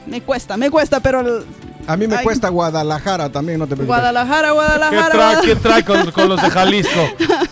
Me 0.08 0.22
cuesta, 0.22 0.56
me 0.56 0.70
cuesta, 0.72 1.00
pero 1.02 1.20
el- 1.22 1.46
A 1.88 1.98
mí 1.98 2.08
me 2.08 2.16
Ay. 2.16 2.24
cuesta 2.24 2.50
Guadalajara 2.50 3.30
también, 3.30 3.60
no 3.60 3.66
te 3.68 3.76
preocupes. 3.76 3.88
Guadalajara, 4.00 4.48
¿Qué 4.48 4.54
Guadalajara. 4.54 5.10
trae, 5.12 5.42
qué 5.46 5.56
trae 5.58 5.84
con, 5.86 6.12
con 6.12 6.30
los 6.30 6.42
de 6.42 6.50
Jalisco? 6.50 7.00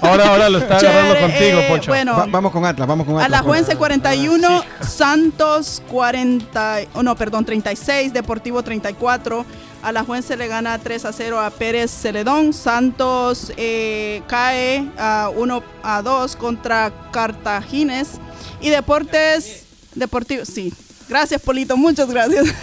Ahora, 0.02 0.30
ahora 0.30 0.50
lo 0.50 0.58
está 0.58 0.78
agarrando 0.78 1.14
Chévere, 1.14 1.34
contigo, 1.34 1.60
eh, 1.60 1.66
Poncho. 1.70 1.92
bueno, 1.92 2.14
Va- 2.18 2.26
vamos 2.28 2.52
con 2.52 2.66
Atlas, 2.66 2.88
vamos 2.88 3.06
con 3.06 3.16
Atlas. 3.16 3.28
Alajuense 3.28 3.76
41, 3.76 4.64
Ah, 4.80 4.84
Santos 4.84 5.84
40, 5.92 6.78
oh, 6.96 7.04
no, 7.04 7.16
perdón, 7.16 7.46
36, 7.46 8.12
Deportivo 8.14 8.64
34. 8.64 9.46
Alajuense 9.84 10.38
le 10.38 10.48
gana 10.48 10.80
3 10.80 11.06
a 11.06 11.12
0 11.12 11.42
a 11.42 11.50
Pérez 11.50 11.92
Celedón. 11.92 12.54
Santos 12.54 13.52
eh, 13.58 14.24
cae 14.28 14.90
a 14.98 15.30
1 15.36 15.64
a 15.84 16.02
2 16.02 16.36
contra 16.38 16.92
Cartagines. 17.12 18.12
Y 18.62 18.70
Deportes, 18.70 19.66
Deportivo, 19.94 20.46
sí. 20.46 20.74
Gracias, 21.10 21.42
Polito, 21.42 21.76
muchas 21.78 22.10
gracias. 22.10 22.46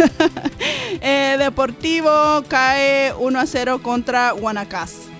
Eh, 1.02 1.36
Deportivo 1.38 2.42
cae 2.48 3.14
1 3.14 3.38
a 3.38 3.46
0 3.46 3.82
contra 3.82 4.32
Guanacaste. 4.32 5.19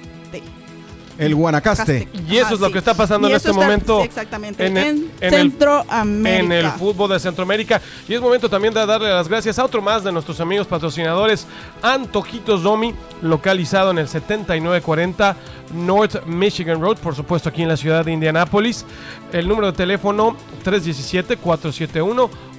El 1.20 1.34
Guanacaste. 1.34 2.08
Y 2.28 2.36
eso 2.38 2.54
es 2.54 2.60
lo 2.60 2.70
que 2.72 2.78
está 2.78 2.94
pasando 2.94 3.28
Y 3.28 3.30
en 3.32 3.36
este 3.36 3.50
está- 3.50 3.60
momento 3.60 3.98
sí, 4.00 4.06
exactamente. 4.06 4.66
en 4.66 4.76
el- 4.76 5.10
Centroamérica. 5.20 6.38
en 6.38 6.52
el 6.52 6.70
fútbol 6.72 7.10
de 7.10 7.20
Centroamérica. 7.20 7.80
Y 8.08 8.14
es 8.14 8.20
momento 8.20 8.48
también 8.48 8.72
de 8.74 8.84
darle 8.86 9.08
las 9.10 9.28
gracias 9.28 9.58
a 9.58 9.64
otro 9.64 9.82
más 9.82 10.02
de 10.02 10.10
nuestros 10.12 10.40
amigos 10.40 10.66
patrocinadores, 10.66 11.46
Antojitos 11.82 12.62
Domi, 12.62 12.94
localizado 13.22 13.90
en 13.90 13.98
el 13.98 14.08
7940 14.08 15.36
North 15.74 16.24
Michigan 16.26 16.80
Road, 16.80 16.96
por 16.98 17.14
supuesto 17.14 17.48
aquí 17.48 17.62
en 17.62 17.68
la 17.68 17.76
ciudad 17.76 18.04
de 18.04 18.12
Indianápolis. 18.12 18.84
El 19.32 19.46
número 19.46 19.68
de 19.70 19.76
teléfono 19.76 20.36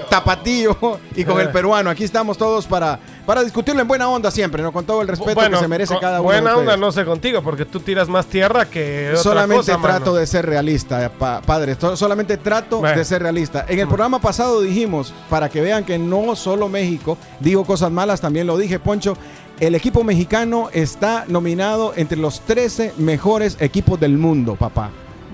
Tapatío 0.10 0.78
y 1.16 1.24
con 1.24 1.40
el 1.40 1.48
Eh. 1.48 1.52
peruano. 1.52 1.90
Aquí 1.90 2.04
estamos 2.04 2.38
todos 2.38 2.66
para, 2.66 3.00
para 3.26 3.44
discutirlo 3.44 3.82
en 3.82 3.88
buena 3.88 4.08
onda 4.10 4.30
siempre, 4.32 4.62
¿no? 4.62 4.72
Con 4.72 4.86
todo 4.86 5.02
el 5.02 5.08
respeto 5.08 5.40
que 5.50 5.58
se 5.58 5.68
merece 5.68 5.98
cada 6.00 6.22
uno. 6.22 6.24
Buena 6.32 6.52
de 6.52 6.56
onda 6.58 6.78
no 6.78 6.92
sé 6.92 7.04
contigo, 7.06 7.42
porque 7.42 7.66
tú 7.66 7.80
tiras 7.80 8.08
más 8.08 8.26
tierra 8.28 8.66
que 8.66 9.10
otra 9.10 9.24
Solamente 9.24 9.72
cosa, 9.72 9.82
trato 9.82 10.06
mano. 10.06 10.16
de 10.16 10.28
ser 10.28 10.46
realista, 10.46 11.10
pa- 11.10 11.42
padre. 11.42 11.76
So- 11.80 11.96
solamente 11.98 12.38
trato 12.38 12.80
Bueno. 12.80 12.98
de 12.98 13.04
ser 13.06 13.22
realista. 13.22 13.66
En 13.68 13.80
el 13.80 13.88
programa 13.88 14.20
pasado 14.20 14.62
dijimos, 14.62 15.14
para 15.30 15.50
que 15.50 15.62
vean 15.62 15.84
que 15.84 15.98
no 15.98 16.36
solo 16.36 16.70
México 16.70 17.18
digo 17.40 17.66
cosas 17.66 17.92
malas, 17.92 18.22
también 18.22 18.48
lo 18.48 18.58
dije, 18.58 18.80
Poncho. 18.80 19.18
El 19.60 19.74
equipo 19.74 20.04
mexicano 20.04 20.68
está 20.74 21.24
nominado 21.30 21.94
entre 21.96 22.18
los 22.18 22.42
13 22.42 22.94
mejores 22.98 23.56
equipos 23.62 23.98
del 24.00 24.18
mundo, 24.18 24.56
papá. 24.56 24.90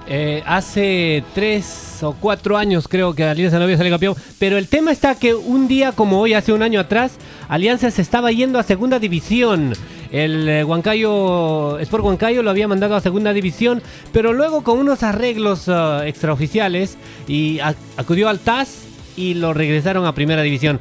Eh, 0.09 0.43
hace 0.47 1.23
tres 1.35 2.03
o 2.03 2.15
cuatro 2.19 2.57
años 2.57 2.89
creo 2.89 3.15
que 3.15 3.25
Alianza 3.25 3.59
no 3.59 3.65
había 3.65 3.77
salido 3.77 3.95
campeón. 3.95 4.17
Pero 4.39 4.59
el 4.59 4.69
tema 4.69 4.91
está 4.93 5.15
que 5.15 5.35
un 5.35 5.69
día 5.69 5.93
como 5.93 6.21
hoy, 6.21 6.35
hace 6.35 6.53
un 6.53 6.63
año 6.63 6.81
atrás, 6.81 7.13
Alianza 7.49 7.91
se 7.91 8.03
estaba 8.03 8.33
yendo 8.33 8.59
a 8.59 8.63
segunda 8.63 8.99
división. 8.99 9.75
El 10.11 10.49
eh, 10.49 10.65
Huancayo, 10.65 11.79
Sport 11.79 12.05
Huancayo 12.05 12.43
lo 12.43 12.51
había 12.51 12.69
mandado 12.69 12.97
a 12.97 13.01
segunda 13.01 13.33
división, 13.33 13.83
pero 14.13 14.33
luego 14.33 14.63
con 14.63 14.79
unos 14.79 15.03
arreglos 15.03 15.69
eh, 15.69 16.01
extraoficiales 16.05 16.99
y 17.27 17.61
acudió 17.97 18.29
al 18.29 18.41
TAS 18.41 18.85
y 19.17 19.35
lo 19.35 19.55
regresaron 19.55 20.05
a 20.07 20.15
primera 20.15 20.43
división. 20.43 20.81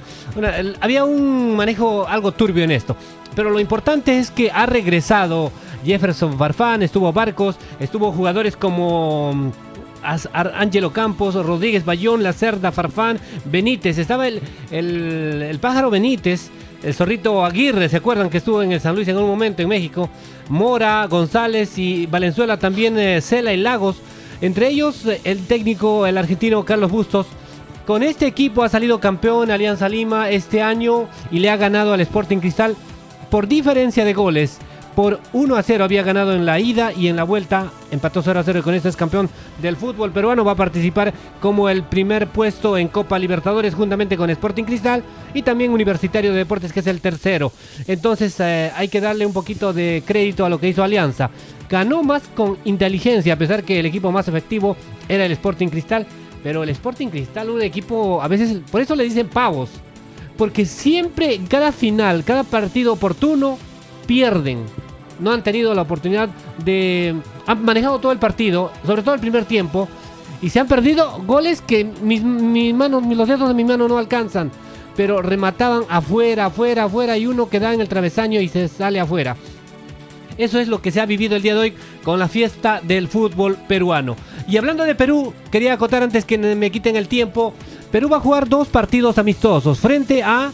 Había 0.80 1.04
un 1.04 1.56
manejo 1.56 2.08
algo 2.08 2.32
turbio 2.32 2.64
en 2.64 2.72
esto. 2.72 2.96
Pero 3.36 3.50
lo 3.50 3.60
importante 3.60 4.20
es 4.20 4.30
que 4.30 4.52
ha 4.52 4.66
regresado 4.66 5.52
Jefferson 5.86 6.38
Farfán, 6.38 6.84
estuvo 6.84 7.12
Barcos, 7.12 7.56
estuvo 7.80 8.12
jugadores 8.12 8.56
como 8.56 9.34
mm, 9.34 9.50
Ángelo 10.04 10.92
Campos, 10.92 11.36
Rodríguez 11.36 11.86
Bayón, 11.86 12.24
Lacerda, 12.24 12.72
Farfán, 12.72 13.20
Benítez. 13.46 13.98
Estaba 13.98 14.28
el, 14.28 14.42
el, 14.72 15.60
pájaro 15.60 15.90
Benítez, 15.90 16.50
el 16.84 16.94
zorrito 16.94 17.46
Aguirre, 17.46 17.90
¿se 17.90 17.98
acuerdan 17.98 18.30
que 18.30 18.38
estuvo 18.38 18.62
en 18.64 18.72
el 18.72 18.80
San 18.80 18.96
Luis 18.96 19.08
en 19.08 19.18
un 19.18 19.28
momento 19.28 19.62
en 19.62 19.70
México? 19.70 20.10
Mora, 20.50 21.06
González 21.08 21.78
y 21.78 22.08
Valenzuela 22.08 22.58
también, 22.58 22.98
eh, 22.98 23.22
Cela 23.22 23.54
y 23.54 23.58
Lagos. 23.58 23.98
Entre 24.42 24.70
ellos 24.70 25.06
el 25.24 25.46
técnico, 25.46 26.08
el 26.08 26.18
argentino 26.18 26.66
Carlos 26.66 26.92
Bustos. 26.92 27.28
Con 27.86 28.04
este 28.04 28.26
equipo 28.26 28.64
ha 28.64 28.70
salido 28.70 29.00
campeón 29.00 29.52
Alianza 29.52 29.90
Lima 29.90 30.30
este 30.30 30.62
año 30.62 31.08
y 31.32 31.40
le 31.40 31.50
ha 31.50 31.58
ganado 31.58 31.94
al 31.94 32.02
Sporting 32.02 32.38
Cristal 32.38 32.76
por 33.30 33.48
diferencia 33.48 34.04
de 34.06 34.14
goles. 34.14 34.60
Por 34.96 35.20
1 35.32 35.56
a 35.56 35.64
0 35.64 35.84
había 35.84 36.04
ganado 36.04 36.34
en 36.34 36.46
la 36.46 36.60
ida 36.60 36.92
y 36.92 37.08
en 37.08 37.16
la 37.16 37.24
vuelta 37.24 37.72
empató 37.92 38.22
0 38.22 38.40
a 38.40 38.44
0 38.44 38.60
y 38.60 38.62
con 38.62 38.74
esto 38.74 38.90
es 38.90 38.98
campeón 38.98 39.30
del 39.62 39.78
fútbol 39.78 40.12
peruano. 40.12 40.44
Va 40.44 40.52
a 40.52 40.56
participar 40.56 41.14
como 41.40 41.70
el 41.70 41.84
primer 41.84 42.28
puesto 42.28 42.78
en 42.78 42.90
Copa 42.90 43.18
Libertadores 43.18 43.74
juntamente 43.74 44.18
con 44.18 44.30
Sporting 44.30 44.66
Cristal 44.66 45.04
y 45.34 45.44
también 45.44 45.72
Universitario 45.72 46.32
de 46.32 46.40
Deportes 46.40 46.74
que 46.74 46.82
es 46.82 46.88
el 46.88 47.00
tercero. 47.00 47.52
Entonces 47.88 48.36
eh, 48.40 48.72
hay 48.76 48.90
que 48.90 49.00
darle 49.00 49.26
un 49.26 49.34
poquito 49.34 49.72
de 49.72 50.04
crédito 50.06 50.46
a 50.46 50.50
lo 50.50 50.60
que 50.60 50.68
hizo 50.68 50.84
Alianza. 50.84 51.30
Ganó 51.70 52.04
más 52.04 52.24
con 52.36 52.58
inteligencia 52.66 53.34
a 53.34 53.38
pesar 53.38 53.64
que 53.64 53.80
el 53.80 53.86
equipo 53.86 54.12
más 54.12 54.28
efectivo 54.28 54.76
era 55.08 55.26
el 55.26 55.32
Sporting 55.32 55.70
Cristal. 55.70 56.06
Pero 56.44 56.64
el 56.64 56.70
Sporting 56.70 57.08
Cristal, 57.08 57.50
un 57.50 57.62
equipo, 57.62 58.22
a 58.22 58.28
veces, 58.28 58.62
por 58.72 58.82
eso 58.82 58.96
le 58.96 59.04
dicen 59.04 59.28
pavos. 59.28 59.70
Porque 60.38 60.66
siempre, 60.66 61.40
cada 61.48 61.72
final, 61.72 62.24
cada 62.24 62.44
partido 62.44 62.94
oportuno, 62.94 63.60
pierden. 64.12 64.66
No 65.22 65.32
han 65.32 65.42
tenido 65.42 65.74
la 65.74 65.84
oportunidad 65.84 66.28
de... 66.66 67.16
Han 67.48 67.64
manejado 67.64 68.00
todo 68.00 68.12
el 68.12 68.20
partido, 68.20 68.70
sobre 68.86 69.04
todo 69.04 69.16
el 69.16 69.22
primer 69.22 69.46
tiempo, 69.46 69.88
y 70.42 70.50
se 70.50 70.60
han 70.60 70.68
perdido 70.68 71.24
goles 71.26 71.62
que 71.62 71.86
mis, 71.86 72.22
mis 72.22 72.74
manos, 72.74 73.06
los 73.06 73.26
dedos 73.26 73.48
de 73.48 73.54
mi 73.54 73.64
mano 73.64 73.88
no 73.88 73.98
alcanzan. 73.98 74.52
Pero 74.98 75.22
remataban 75.22 75.84
afuera, 75.88 76.48
afuera, 76.48 76.84
afuera, 76.84 77.18
y 77.18 77.26
uno 77.26 77.48
queda 77.48 77.74
en 77.74 77.80
el 77.80 77.88
travesaño 77.88 78.42
y 78.42 78.50
se 78.50 78.68
sale 78.68 79.00
afuera. 79.00 79.38
Eso 80.38 80.60
es 80.60 80.68
lo 80.68 80.82
que 80.82 80.92
se 80.92 81.00
ha 81.00 81.06
vivido 81.06 81.38
el 81.38 81.42
día 81.42 81.54
de 81.54 81.62
hoy 81.62 81.74
con 82.04 82.20
la 82.20 82.28
fiesta 82.28 82.82
del 82.84 83.08
fútbol 83.08 83.56
peruano. 83.66 84.18
Y 84.46 84.58
hablando 84.58 84.84
de 84.84 84.96
Perú, 84.96 85.34
quería 85.50 85.72
acotar 85.72 86.04
antes 86.04 86.26
que 86.26 86.38
me 86.38 86.70
quiten 86.70 86.98
el 86.98 87.08
tiempo. 87.08 87.54
Perú 87.94 88.10
va 88.10 88.18
a 88.18 88.20
jugar 88.22 88.50
dos 88.50 88.68
partidos 88.68 89.18
amistosos 89.18 89.80
frente 89.80 90.22
a, 90.22 90.52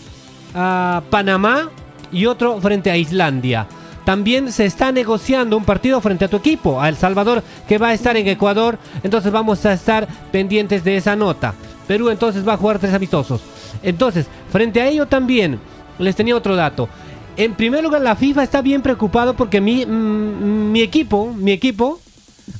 a 0.54 1.02
Panamá 1.10 1.72
y 2.12 2.26
otro 2.26 2.60
frente 2.62 2.92
a 2.92 2.98
Islandia. 2.98 3.68
También 4.06 4.52
se 4.54 4.66
está 4.66 4.92
negociando 4.92 5.58
un 5.58 5.66
partido 5.66 6.00
frente 6.00 6.24
a 6.24 6.30
tu 6.30 6.38
equipo, 6.38 6.82
a 6.82 6.88
El 6.88 6.96
Salvador, 6.96 7.44
que 7.68 7.78
va 7.78 7.90
a 7.90 7.94
estar 7.94 8.16
en 8.16 8.28
Ecuador. 8.28 8.80
Entonces 9.04 9.32
vamos 9.34 9.66
a 9.66 9.74
estar 9.74 10.08
pendientes 10.32 10.84
de 10.84 10.96
esa 10.96 11.16
nota. 11.16 11.54
Perú 11.88 12.10
entonces 12.10 12.48
va 12.48 12.54
a 12.54 12.58
jugar 12.58 12.80
tres 12.80 12.94
amistosos. 12.94 13.42
Entonces, 13.84 14.28
frente 14.50 14.82
a 14.82 14.88
ello 14.88 15.08
también, 15.08 15.60
les 16.00 16.16
tenía 16.16 16.36
otro 16.36 16.56
dato. 16.56 16.88
En 17.36 17.54
primer 17.54 17.84
lugar, 17.84 18.02
la 18.02 18.16
FIFA 18.16 18.44
está 18.44 18.62
bien 18.62 18.82
preocupado 18.82 19.36
porque 19.36 19.62
mi, 19.62 19.86
mm, 19.86 20.72
mi 20.72 20.82
equipo, 20.82 21.34
mi 21.34 21.52
equipo, 21.52 22.00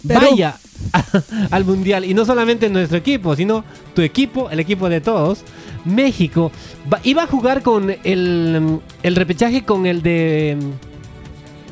Perú. 0.08 0.28
vaya, 0.32 0.56
al 1.52 1.66
Mundial. 1.66 2.06
Y 2.06 2.14
no 2.14 2.26
solamente 2.26 2.70
nuestro 2.70 2.98
equipo, 2.98 3.36
sino 3.36 3.64
tu 3.96 4.02
equipo, 4.02 4.50
el 4.50 4.60
equipo 4.60 4.90
de 4.90 5.02
todos. 5.02 5.44
México 5.88 6.52
va- 6.92 7.00
iba 7.04 7.24
a 7.24 7.28
jugar 7.28 7.62
con 7.64 7.90
el, 8.04 8.80
el 9.04 9.16
repechaje 9.16 9.64
con 9.64 9.86
el 9.86 10.02
de, 10.04 10.58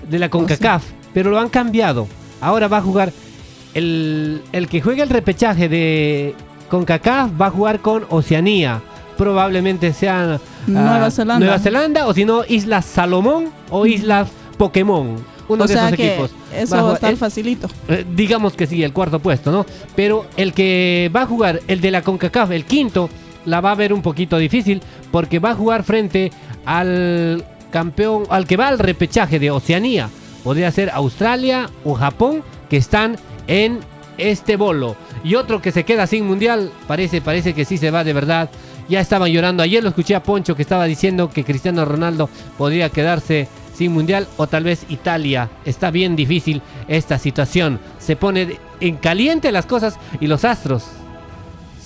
de 0.09 0.19
la 0.19 0.29
CONCACAF, 0.29 0.83
pero 1.13 1.29
lo 1.29 1.39
han 1.39 1.49
cambiado. 1.49 2.07
Ahora 2.41 2.67
va 2.67 2.77
a 2.77 2.81
jugar 2.81 3.11
el, 3.73 4.41
el 4.51 4.67
que 4.67 4.81
juega 4.81 5.03
el 5.03 5.09
repechaje 5.09 5.67
de 5.69 6.33
CONCACAF 6.69 7.31
va 7.39 7.47
a 7.47 7.51
jugar 7.51 7.79
con 7.79 8.05
Oceanía. 8.09 8.81
Probablemente 9.17 9.93
Nueva 10.67 11.05
ah, 11.05 11.11
Zelanda. 11.11 11.39
Nueva 11.45 11.59
Zelanda 11.59 12.05
o 12.07 12.13
si 12.13 12.25
no 12.25 12.43
Islas 12.47 12.83
Salomón 12.85 13.45
o 13.69 13.85
Islas 13.85 14.27
Pokémon. 14.57 15.15
Uno 15.47 15.63
o 15.63 15.67
de 15.67 15.73
sea 15.73 15.85
esos 15.87 15.97
que 15.97 16.07
equipos. 16.07 16.31
eso 16.53 16.75
Va 16.75 16.79
a 16.79 16.83
va 16.83 16.89
a 16.91 16.95
jugar- 16.95 17.13
estar 17.13 17.15
facilito. 17.17 17.69
eh, 17.87 18.03
digamos 18.15 18.53
que 18.55 18.65
sí, 18.67 18.83
el 18.83 18.91
cuarto 18.91 19.19
puesto, 19.19 19.51
¿no? 19.51 19.65
Pero 19.95 20.25
el 20.37 20.53
que 20.53 21.09
va 21.15 21.21
a 21.21 21.25
jugar, 21.27 21.61
el 21.67 21.79
de 21.81 21.91
la 21.91 22.01
CONCACAF, 22.01 22.51
el 22.51 22.65
quinto, 22.65 23.09
la 23.45 23.61
va 23.61 23.71
a 23.71 23.75
ver 23.75 23.93
un 23.93 24.01
poquito 24.01 24.37
difícil 24.37 24.81
porque 25.11 25.39
va 25.39 25.51
a 25.51 25.55
jugar 25.55 25.83
frente 25.83 26.31
al 26.65 27.45
campeón, 27.71 28.23
al 28.29 28.45
que 28.45 28.57
va 28.57 28.67
al 28.67 28.79
repechaje 28.79 29.39
de 29.39 29.51
Oceanía. 29.51 30.09
Podría 30.43 30.71
ser 30.71 30.89
Australia 30.91 31.69
o 31.83 31.93
Japón 31.95 32.43
que 32.69 32.77
están 32.77 33.17
en 33.47 33.79
este 34.17 34.57
bolo. 34.57 34.95
Y 35.23 35.35
otro 35.35 35.61
que 35.61 35.71
se 35.71 35.83
queda 35.83 36.07
sin 36.07 36.25
mundial, 36.25 36.71
parece, 36.87 37.21
parece 37.21 37.53
que 37.53 37.65
sí 37.65 37.77
se 37.77 37.91
va 37.91 38.03
de 38.03 38.13
verdad. 38.13 38.49
Ya 38.87 38.99
estaban 38.99 39.31
llorando. 39.31 39.63
Ayer 39.63 39.81
lo 39.81 39.89
escuché 39.89 40.15
a 40.15 40.23
Poncho 40.23 40.55
que 40.55 40.61
estaba 40.61 40.85
diciendo 40.85 41.29
que 41.29 41.43
Cristiano 41.43 41.85
Ronaldo 41.85 42.29
podría 42.57 42.89
quedarse 42.89 43.47
sin 43.73 43.91
mundial 43.91 44.27
o 44.37 44.47
tal 44.47 44.63
vez 44.63 44.85
Italia. 44.89 45.49
Está 45.65 45.89
bien 45.91 46.15
difícil 46.15 46.61
esta 46.87 47.17
situación. 47.17 47.79
Se 47.97 48.15
pone 48.15 48.59
en 48.79 48.97
caliente 48.97 49.51
las 49.51 49.65
cosas 49.65 49.97
y 50.19 50.27
los 50.27 50.45
astros 50.45 50.85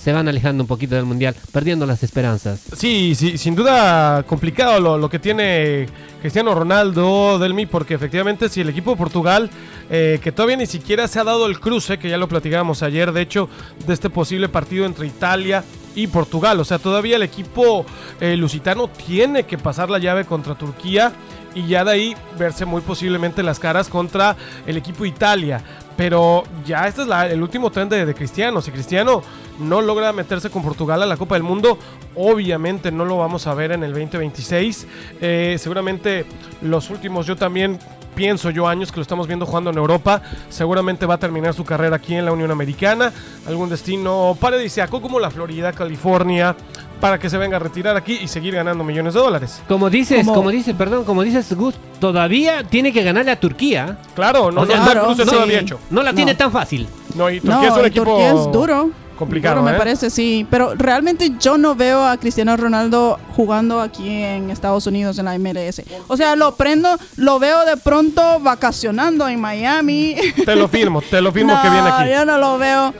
se 0.00 0.12
van 0.12 0.28
alejando 0.28 0.62
un 0.64 0.66
poquito 0.68 0.94
del 0.94 1.04
mundial, 1.04 1.34
perdiendo 1.52 1.84
las 1.84 2.02
esperanzas. 2.02 2.60
Sí, 2.74 3.14
sí, 3.14 3.36
sin 3.36 3.54
duda 3.54 4.22
complicado 4.22 4.80
lo, 4.80 4.96
lo 4.96 5.10
que 5.10 5.18
tiene 5.18 5.86
Cristiano 6.20 6.54
Ronaldo, 6.54 7.38
Delmi, 7.38 7.66
porque 7.66 7.94
efectivamente 7.94 8.48
si 8.48 8.62
el 8.62 8.68
equipo 8.70 8.92
de 8.92 8.96
Portugal, 8.96 9.50
eh, 9.90 10.18
que 10.22 10.32
todavía 10.32 10.56
ni 10.56 10.66
siquiera 10.66 11.06
se 11.06 11.18
ha 11.20 11.24
dado 11.24 11.46
el 11.46 11.60
cruce, 11.60 11.98
que 11.98 12.08
ya 12.08 12.16
lo 12.16 12.28
platicábamos 12.28 12.82
ayer, 12.82 13.12
de 13.12 13.20
hecho, 13.20 13.48
de 13.86 13.92
este 13.92 14.08
posible 14.08 14.48
partido 14.48 14.86
entre 14.86 15.06
Italia 15.06 15.64
y 15.94 16.06
Portugal, 16.06 16.58
o 16.60 16.64
sea, 16.64 16.78
todavía 16.78 17.16
el 17.16 17.22
equipo 17.22 17.84
eh, 18.20 18.36
lusitano 18.36 18.88
tiene 18.88 19.42
que 19.42 19.58
pasar 19.58 19.90
la 19.90 19.98
llave 19.98 20.24
contra 20.24 20.54
Turquía 20.54 21.12
y 21.54 21.66
ya 21.66 21.84
de 21.84 21.90
ahí 21.90 22.16
verse 22.38 22.64
muy 22.64 22.80
posiblemente 22.80 23.42
las 23.42 23.58
caras 23.58 23.88
contra 23.88 24.36
el 24.66 24.76
equipo 24.76 25.04
Italia. 25.04 25.60
Pero 25.96 26.44
ya 26.64 26.86
este 26.86 27.02
es 27.02 27.08
la- 27.08 27.26
el 27.28 27.42
último 27.42 27.70
tren 27.70 27.88
de, 27.88 28.06
de 28.06 28.14
Cristiano. 28.14 28.62
Si 28.62 28.70
Cristiano 28.70 29.20
no 29.60 29.80
logra 29.80 30.12
meterse 30.12 30.50
con 30.50 30.62
Portugal 30.62 31.02
a 31.02 31.06
la 31.06 31.16
Copa 31.16 31.34
del 31.36 31.42
Mundo, 31.44 31.78
obviamente 32.16 32.90
no 32.92 33.04
lo 33.04 33.18
vamos 33.18 33.46
a 33.46 33.54
ver 33.54 33.72
en 33.72 33.82
el 33.84 33.90
2026. 33.92 34.86
Eh, 35.20 35.56
seguramente 35.58 36.24
los 36.62 36.90
últimos, 36.90 37.26
yo 37.26 37.36
también 37.36 37.78
pienso 38.14 38.50
yo 38.50 38.66
años 38.66 38.90
que 38.90 38.96
lo 38.96 39.02
estamos 39.02 39.26
viendo 39.26 39.46
jugando 39.46 39.70
en 39.70 39.78
Europa. 39.78 40.20
Seguramente 40.48 41.06
va 41.06 41.14
a 41.14 41.18
terminar 41.18 41.54
su 41.54 41.64
carrera 41.64 41.96
aquí 41.96 42.14
en 42.14 42.24
la 42.24 42.32
Unión 42.32 42.50
Americana. 42.50 43.12
Algún 43.46 43.68
destino 43.70 44.36
paradisíaco 44.38 45.00
como 45.00 45.18
la 45.20 45.30
Florida, 45.30 45.72
California, 45.72 46.54
para 47.00 47.18
que 47.18 47.30
se 47.30 47.38
venga 47.38 47.56
a 47.56 47.60
retirar 47.60 47.96
aquí 47.96 48.18
y 48.20 48.28
seguir 48.28 48.54
ganando 48.54 48.84
millones 48.84 49.14
de 49.14 49.20
dólares. 49.20 49.62
Como 49.68 49.88
dices, 49.88 50.26
Como- 50.26 50.34
como 50.34 50.50
dices, 50.50 50.74
perdón, 50.74 51.04
como 51.04 51.22
dices 51.22 51.50
Gus, 51.56 51.76
todavía 51.98 52.64
tiene 52.64 52.92
que 52.92 53.02
ganarle 53.02 53.30
a 53.30 53.40
Turquía. 53.40 53.96
Claro, 54.14 54.50
no, 54.50 54.62
O 54.62 54.66
sea, 54.66 54.76
no 54.78 54.84
claro, 54.84 55.14
sí. 55.14 55.54
hecho. 55.54 55.78
No 55.88 56.02
la 56.02 56.10
No. 56.10 56.16
tiene 56.16 56.34
tan 56.34 56.52
fácil. 56.52 56.88
No, 57.14 57.30
y 57.30 57.40
Turquía 57.40 57.56
No, 57.56 57.64
es 57.68 57.72
un 57.78 57.84
y 57.84 57.86
equipo 57.86 58.04
Turquía 58.04 58.28
es 58.32 58.52
duro. 58.52 58.90
Complicado, 59.20 59.60
¿eh? 59.60 59.72
me 59.72 59.78
parece, 59.78 60.10
sí. 60.10 60.44
Pero 60.50 60.74
realmente 60.74 61.30
yo 61.38 61.56
no 61.58 61.76
veo 61.76 62.04
a 62.04 62.16
Cristiano 62.16 62.56
Ronaldo 62.56 63.18
jugando 63.36 63.80
aquí 63.80 64.08
en 64.08 64.50
Estados 64.50 64.86
Unidos 64.88 65.18
en 65.18 65.26
la 65.26 65.38
MLS. 65.38 65.82
O 66.08 66.16
sea, 66.16 66.34
lo 66.34 66.56
prendo, 66.56 66.98
lo 67.16 67.38
veo 67.38 67.64
de 67.64 67.76
pronto 67.76 68.40
vacacionando 68.40 69.28
en 69.28 69.40
Miami. 69.40 70.16
Te 70.44 70.56
lo 70.56 70.66
firmo, 70.66 71.00
te 71.02 71.20
lo 71.20 71.30
firmo 71.30 71.54
no, 71.54 71.62
que 71.62 71.70
viene 71.70 71.88
aquí. 71.88 72.10
yo 72.10 72.24
no 72.24 72.36
lo 72.38 72.58
veo. 72.58 72.92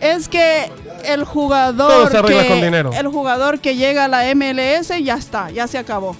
Es 0.00 0.28
que 0.28 0.70
el 1.04 1.20
Todo 1.22 1.26
jugador 1.32 2.10
se 2.10 2.18
arregla 2.18 2.42
que, 2.42 2.48
con 2.48 2.60
dinero. 2.60 2.90
el 2.96 3.08
jugador 3.08 3.58
que 3.60 3.74
llega 3.76 4.04
a 4.04 4.08
la 4.08 4.22
MLS 4.34 4.88
ya 5.02 5.14
está, 5.14 5.50
ya 5.50 5.66
se 5.66 5.78
acabó. 5.78 6.16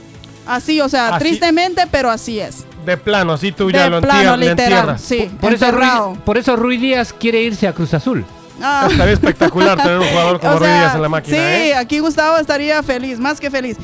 Así, 0.46 0.80
o 0.80 0.88
sea, 0.88 1.08
Así- 1.16 1.24
tristemente, 1.26 1.82
pero 1.90 2.10
así 2.10 2.38
es. 2.40 2.64
De 2.84 2.98
plano, 2.98 3.32
así 3.32 3.50
tú 3.50 3.70
ya 3.70 3.84
de 3.84 3.90
lo 3.90 4.00
plano, 4.02 4.34
entier- 4.34 4.38
le 4.38 4.50
literal. 4.50 4.72
entierras. 4.72 5.00
Sí, 5.00 5.30
Por 5.40 5.54
eso. 5.54 5.70
Rui, 5.70 5.86
por 6.24 6.36
eso 6.36 6.54
Rui 6.56 6.76
Díaz 6.76 7.14
quiere 7.14 7.40
irse 7.40 7.66
a 7.66 7.72
Cruz 7.72 7.94
Azul. 7.94 8.24
Ah. 8.62 8.86
Estaría 8.90 9.14
espectacular 9.14 9.76
tener 9.76 9.98
un 9.98 10.06
jugador 10.08 10.40
como 10.40 10.52
O 10.56 10.58
sea, 10.58 10.78
Díaz 10.80 10.94
en 10.94 11.02
la 11.02 11.08
máquina. 11.08 11.36
Sí, 11.36 11.42
¿eh? 11.42 11.74
aquí 11.74 11.98
Gustavo 11.98 12.36
estaría 12.38 12.82
feliz, 12.82 13.18
más 13.18 13.40
que 13.40 13.50
feliz. 13.50 13.76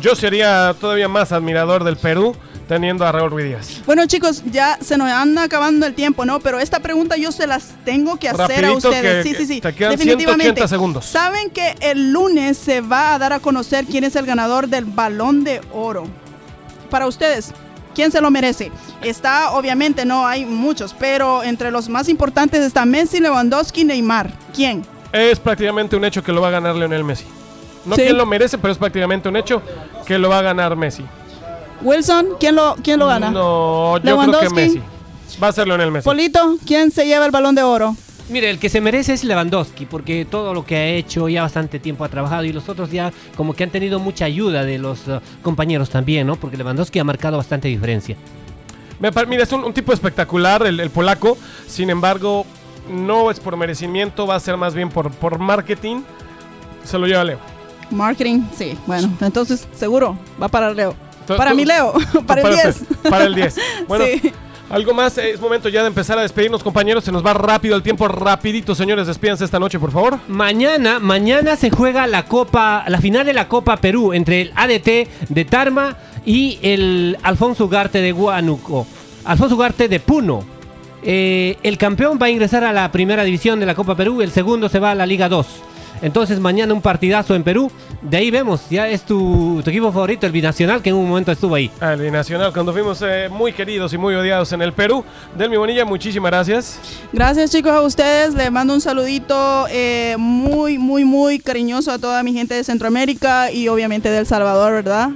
Yo 0.00 0.14
sería 0.16 0.74
todavía 0.80 1.08
más 1.08 1.32
admirador 1.32 1.84
del 1.84 1.96
Perú 1.96 2.34
teniendo 2.66 3.04
a 3.06 3.12
Raúl 3.12 3.30
Ruiz 3.30 3.46
Díaz. 3.46 3.82
Bueno, 3.86 4.06
chicos, 4.06 4.42
ya 4.46 4.78
se 4.80 4.96
nos 4.96 5.08
anda 5.10 5.42
acabando 5.42 5.84
el 5.86 5.94
tiempo, 5.94 6.24
¿no? 6.24 6.40
Pero 6.40 6.58
esta 6.58 6.80
pregunta 6.80 7.16
yo 7.16 7.30
se 7.30 7.46
las 7.46 7.74
tengo 7.84 8.16
que 8.18 8.28
hacer 8.28 8.64
a 8.64 8.68
Rapidito, 8.68 8.88
ustedes. 8.88 9.24
que- 9.26 9.30
sí, 9.30 9.34
sí, 9.36 9.46
sí. 9.54 9.60
te 9.60 9.74
quedan 9.74 9.92
Definitivamente. 9.92 10.44
180 10.44 10.68
segundos. 10.68 11.04
Saben 11.04 11.50
que 11.50 11.74
el 11.80 12.12
lunes 12.12 12.56
se 12.56 12.80
va 12.80 13.14
a 13.14 13.18
dar 13.18 13.32
a 13.34 13.40
conocer 13.40 13.84
quién 13.84 14.04
es 14.04 14.16
el 14.16 14.24
ganador 14.26 14.68
del 14.68 14.86
Balón 14.86 15.44
de 15.44 15.60
Oro. 15.72 16.04
Para 16.88 17.06
ustedes, 17.06 17.52
¿quién 17.94 18.10
se 18.10 18.20
lo 18.20 18.30
merece? 18.30 18.70
Está, 19.02 19.52
obviamente, 19.52 20.04
no 20.04 20.26
hay 20.26 20.44
muchos, 20.44 20.94
pero 20.98 21.42
entre 21.42 21.70
los 21.70 21.88
más 21.88 22.08
importantes 22.08 22.60
está 22.62 22.84
Messi, 22.84 23.20
Lewandowski, 23.20 23.84
Neymar. 23.84 24.30
¿Quién? 24.54 24.84
Es 25.12 25.38
prácticamente 25.38 25.96
un 25.96 26.04
hecho 26.04 26.22
que 26.22 26.32
lo 26.32 26.40
va 26.40 26.48
a 26.48 26.52
ganar 26.52 26.74
Lionel 26.74 27.04
Messi. 27.04 27.24
No 27.84 27.96
Sí. 27.96 28.02
quien 28.02 28.16
lo 28.16 28.26
merece, 28.26 28.58
pero 28.58 28.72
es 28.72 28.78
prácticamente 28.78 29.28
un 29.28 29.36
hecho 29.36 29.60
que 30.06 30.18
lo 30.18 30.28
va 30.28 30.38
a 30.38 30.42
ganar 30.42 30.76
Messi. 30.76 31.04
Wilson, 31.82 32.28
¿quién 32.38 32.54
lo, 32.54 32.76
quién 32.82 32.98
lo 32.98 33.06
gana? 33.08 33.30
No, 33.30 33.98
yo 33.98 34.18
creo 34.18 34.40
que. 34.40 34.50
Messi. 34.50 34.80
Va 35.42 35.48
a 35.48 35.52
ser 35.52 35.66
Lionel 35.66 35.90
Messi. 35.90 36.04
Polito, 36.04 36.56
¿quién 36.66 36.90
se 36.90 37.06
lleva 37.06 37.24
el 37.26 37.30
Balón 37.32 37.54
de 37.54 37.62
Oro? 37.62 37.96
Mire, 38.32 38.48
el 38.48 38.58
que 38.58 38.70
se 38.70 38.80
merece 38.80 39.12
es 39.12 39.24
Lewandowski, 39.24 39.84
porque 39.84 40.24
todo 40.24 40.54
lo 40.54 40.64
que 40.64 40.74
ha 40.76 40.86
hecho 40.86 41.28
ya 41.28 41.42
bastante 41.42 41.78
tiempo 41.78 42.02
ha 42.02 42.08
trabajado 42.08 42.44
y 42.44 42.52
los 42.52 42.66
otros 42.68 42.90
ya 42.90 43.12
como 43.36 43.52
que 43.52 43.62
han 43.64 43.70
tenido 43.70 43.98
mucha 43.98 44.24
ayuda 44.24 44.64
de 44.64 44.78
los 44.78 45.06
eh, 45.06 45.20
compañeros 45.42 45.90
también, 45.90 46.26
¿no? 46.26 46.36
Porque 46.36 46.56
Lewandowski 46.56 46.98
ha 46.98 47.04
marcado 47.04 47.36
bastante 47.36 47.68
diferencia. 47.68 48.16
Mira, 49.28 49.42
es 49.42 49.52
un, 49.52 49.64
un 49.64 49.74
tipo 49.74 49.92
espectacular 49.92 50.66
el, 50.66 50.80
el 50.80 50.88
polaco. 50.88 51.36
Sin 51.66 51.90
embargo, 51.90 52.46
no 52.88 53.30
es 53.30 53.38
por 53.38 53.56
merecimiento, 53.56 54.26
va 54.26 54.36
a 54.36 54.40
ser 54.40 54.56
más 54.56 54.74
bien 54.74 54.88
por, 54.88 55.10
por 55.10 55.38
marketing. 55.38 56.02
Se 56.84 56.98
lo 56.98 57.06
lleva 57.06 57.24
Leo. 57.24 57.38
Marketing, 57.90 58.44
sí. 58.56 58.78
Bueno, 58.86 59.12
entonces 59.20 59.68
seguro 59.74 60.16
va 60.42 60.48
para 60.48 60.72
Leo. 60.72 60.94
Para 61.26 61.52
mi 61.52 61.64
Leo, 61.64 61.92
para 62.26 62.42
el 62.42 62.54
10. 62.54 62.84
Para 63.10 63.24
el 63.24 63.34
10. 63.34 63.56
Bueno, 63.88 64.04
Sí. 64.06 64.32
Algo 64.72 64.94
más. 64.94 65.16
Es 65.18 65.40
momento 65.40 65.68
ya 65.68 65.82
de 65.82 65.88
empezar 65.88 66.18
a 66.18 66.22
despedirnos, 66.22 66.62
compañeros. 66.62 67.04
Se 67.04 67.12
nos 67.12 67.24
va 67.24 67.34
rápido 67.34 67.76
el 67.76 67.82
tiempo, 67.82 68.08
rapidito, 68.08 68.74
señores. 68.74 69.06
Despídense 69.06 69.44
esta 69.44 69.60
noche, 69.60 69.78
por 69.78 69.92
favor. 69.92 70.18
Mañana, 70.26 70.98
mañana 70.98 71.56
se 71.56 71.70
juega 71.70 72.06
la 72.06 72.24
Copa, 72.24 72.84
la 72.88 72.98
final 72.98 73.26
de 73.26 73.34
la 73.34 73.48
Copa 73.48 73.76
Perú 73.76 74.12
entre 74.12 74.40
el 74.40 74.52
ADT 74.56 75.28
de 75.28 75.44
Tarma 75.44 75.96
y 76.24 76.58
el 76.62 77.18
Alfonso 77.22 77.66
Ugarte 77.66 78.00
de 78.00 78.12
Huánuco. 78.12 78.86
Alfonso 79.24 79.54
Ugarte 79.54 79.88
de 79.88 80.00
Puno. 80.00 80.44
Eh, 81.04 81.58
el 81.62 81.78
campeón 81.78 82.18
va 82.20 82.26
a 82.26 82.30
ingresar 82.30 82.64
a 82.64 82.72
la 82.72 82.90
primera 82.90 83.24
división 83.24 83.60
de 83.60 83.66
la 83.66 83.74
Copa 83.74 83.96
Perú, 83.96 84.22
el 84.22 84.30
segundo 84.30 84.68
se 84.68 84.78
va 84.78 84.92
a 84.92 84.94
la 84.94 85.04
Liga 85.04 85.28
2. 85.28 85.46
Entonces 86.02 86.40
mañana 86.40 86.74
un 86.74 86.82
partidazo 86.82 87.34
en 87.34 87.44
Perú. 87.44 87.70
De 88.02 88.16
ahí 88.16 88.30
vemos, 88.30 88.68
ya 88.68 88.88
es 88.88 89.02
tu, 89.02 89.60
tu 89.62 89.70
equipo 89.70 89.92
favorito, 89.92 90.26
el 90.26 90.32
binacional, 90.32 90.82
que 90.82 90.90
en 90.90 90.96
un 90.96 91.08
momento 91.08 91.30
estuvo 91.30 91.54
ahí. 91.54 91.70
Al 91.80 92.12
Nacional, 92.12 92.52
cuando 92.52 92.72
fuimos 92.72 93.00
eh, 93.02 93.28
muy 93.30 93.52
queridos 93.52 93.92
y 93.92 93.98
muy 93.98 94.14
odiados 94.14 94.52
en 94.52 94.60
el 94.60 94.72
Perú. 94.72 95.04
Delmi 95.38 95.56
Bonilla, 95.56 95.84
muchísimas 95.84 96.30
gracias. 96.30 96.78
Gracias 97.12 97.52
chicos 97.52 97.72
a 97.72 97.80
ustedes. 97.80 98.34
Les 98.34 98.50
mando 98.50 98.74
un 98.74 98.80
saludito 98.80 99.66
eh, 99.70 100.16
muy, 100.18 100.78
muy, 100.78 101.04
muy 101.04 101.38
cariñoso 101.38 101.92
a 101.92 101.98
toda 101.98 102.22
mi 102.22 102.32
gente 102.32 102.54
de 102.54 102.64
Centroamérica 102.64 103.52
y 103.52 103.68
obviamente 103.68 104.10
de 104.10 104.18
El 104.18 104.26
Salvador, 104.26 104.72
¿verdad? 104.72 105.10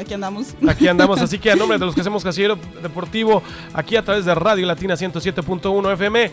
Aquí 0.00 0.12
andamos. 0.12 0.54
Aquí 0.66 0.88
andamos, 0.88 1.20
así 1.20 1.38
que 1.38 1.50
a 1.50 1.56
nombre 1.56 1.78
de 1.78 1.84
los 1.84 1.94
que 1.94 2.00
hacemos 2.02 2.24
Casillero 2.24 2.58
Deportivo, 2.82 3.42
aquí 3.72 3.96
a 3.96 4.02
través 4.02 4.24
de 4.24 4.34
Radio 4.34 4.66
Latina 4.66 4.94
107.1 4.94 5.92
FM, 5.92 6.30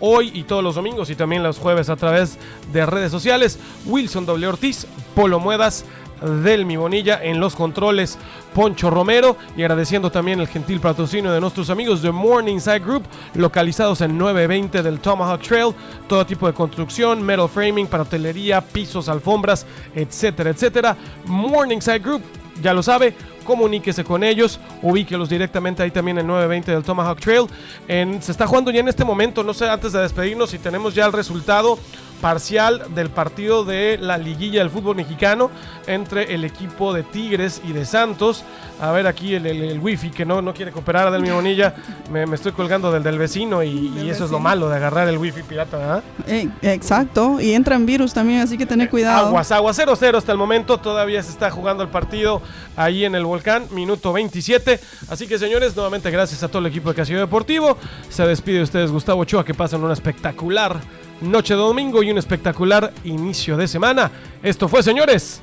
hoy 0.00 0.30
y 0.34 0.44
todos 0.44 0.62
los 0.62 0.74
domingos 0.74 1.10
y 1.10 1.14
también 1.14 1.42
los 1.42 1.58
jueves 1.58 1.88
a 1.88 1.96
través 1.96 2.38
de 2.72 2.86
redes 2.86 3.10
sociales, 3.10 3.58
Wilson 3.86 4.26
W. 4.26 4.48
Ortiz, 4.48 4.86
Polo 5.14 5.40
Muedas, 5.40 5.84
Delmi 6.20 6.76
Bonilla 6.76 7.22
en 7.22 7.40
los 7.40 7.54
controles, 7.54 8.18
Poncho 8.54 8.90
Romero 8.90 9.36
y 9.56 9.62
agradeciendo 9.62 10.10
también 10.10 10.40
el 10.40 10.48
gentil 10.48 10.80
patrocinio 10.80 11.32
de 11.32 11.40
nuestros 11.40 11.70
amigos 11.70 12.02
de 12.02 12.10
Morningside 12.10 12.80
Group, 12.80 13.04
localizados 13.34 14.00
en 14.00 14.18
920 14.18 14.82
del 14.82 15.00
Tomahawk 15.00 15.42
Trail, 15.42 15.74
todo 16.08 16.26
tipo 16.26 16.46
de 16.46 16.54
construcción, 16.54 17.22
metal 17.22 17.48
framing 17.48 17.86
para 17.86 18.02
hotelería, 18.02 18.60
pisos, 18.60 19.08
alfombras, 19.08 19.66
etcétera, 19.94 20.50
etcétera. 20.50 20.96
Morningside 21.26 22.00
Group 22.00 22.22
ya 22.62 22.74
lo 22.74 22.82
sabe, 22.82 23.14
comuníquese 23.48 24.04
con 24.04 24.22
ellos, 24.22 24.60
ubíquelos 24.82 25.30
directamente 25.30 25.82
ahí 25.82 25.90
también 25.90 26.18
en 26.18 26.26
920 26.26 26.70
del 26.70 26.82
Tomahawk 26.84 27.18
Trail. 27.18 27.46
En- 27.88 28.20
se 28.22 28.30
está 28.30 28.46
jugando 28.46 28.70
ya 28.70 28.80
en 28.80 28.88
este 28.88 29.06
momento, 29.06 29.42
no 29.42 29.54
sé, 29.54 29.66
antes 29.70 29.92
de 29.92 30.00
despedirnos, 30.00 30.50
si 30.50 30.58
tenemos 30.58 30.94
ya 30.94 31.06
el 31.06 31.12
resultado 31.14 31.78
parcial 32.20 32.82
del 32.94 33.10
partido 33.10 33.64
de 33.64 33.98
la 34.00 34.18
liguilla 34.18 34.60
del 34.60 34.70
fútbol 34.70 34.96
mexicano 34.96 35.50
entre 35.86 36.34
el 36.34 36.44
equipo 36.44 36.92
de 36.92 37.02
Tigres 37.02 37.60
y 37.64 37.72
de 37.72 37.84
Santos. 37.84 38.44
A 38.80 38.92
ver 38.92 39.06
aquí 39.08 39.34
el, 39.34 39.44
el- 39.46 39.62
el 39.62 39.80
wifi 39.80 40.10
que 40.10 40.24
no, 40.24 40.40
no 40.40 40.54
quiere 40.54 40.70
cooperar 40.70 41.10
del 41.10 41.22
mi 41.22 41.30
bonilla. 41.30 41.74
Me, 42.12 42.26
me 42.26 42.36
estoy 42.36 42.52
colgando 42.52 42.92
del 42.92 43.02
del 43.02 43.18
vecino 43.18 43.62
y, 43.62 44.08
eso 44.08 44.24
es 44.24 44.30
lo 44.30 44.38
malo 44.38 44.68
de 44.68 44.76
agarrar 44.76 45.08
el 45.08 45.18
wifi 45.18 45.42
pirata, 45.42 45.76
¿verdad? 45.76 46.02
Eh, 46.26 46.48
exacto, 46.62 47.40
y 47.40 47.52
entran 47.54 47.86
virus 47.86 48.12
también, 48.14 48.40
así 48.40 48.56
que 48.56 48.66
tener 48.66 48.88
cuidado. 48.88 49.26
Aguas, 49.28 49.50
aguas 49.52 49.78
0-0 49.78 50.16
hasta 50.16 50.32
el 50.32 50.38
momento. 50.38 50.78
Todavía 50.78 51.22
se 51.22 51.30
está 51.30 51.50
jugando 51.50 51.82
el 51.82 51.88
partido 51.88 52.40
ahí 52.76 53.04
en 53.04 53.14
el 53.14 53.24
volcán, 53.24 53.64
minuto 53.72 54.12
27. 54.12 54.78
Así 55.08 55.26
que, 55.26 55.38
señores, 55.38 55.74
nuevamente 55.74 56.10
gracias 56.10 56.42
a 56.42 56.48
todo 56.48 56.60
el 56.60 56.66
equipo 56.66 56.88
de 56.90 56.94
Casillo 56.94 57.18
Deportivo. 57.18 57.76
Se 58.08 58.24
despide 58.26 58.58
de 58.58 58.62
ustedes 58.64 58.90
Gustavo 58.92 59.22
Ochoa, 59.22 59.44
que 59.44 59.54
pasen 59.54 59.82
una 59.82 59.92
espectacular 59.92 60.76
noche 61.20 61.54
de 61.54 61.60
domingo 61.60 62.02
y 62.02 62.10
un 62.10 62.18
espectacular 62.18 62.92
inicio 63.04 63.56
de 63.56 63.68
semana. 63.68 64.10
Esto 64.42 64.68
fue, 64.68 64.82
señores, 64.82 65.40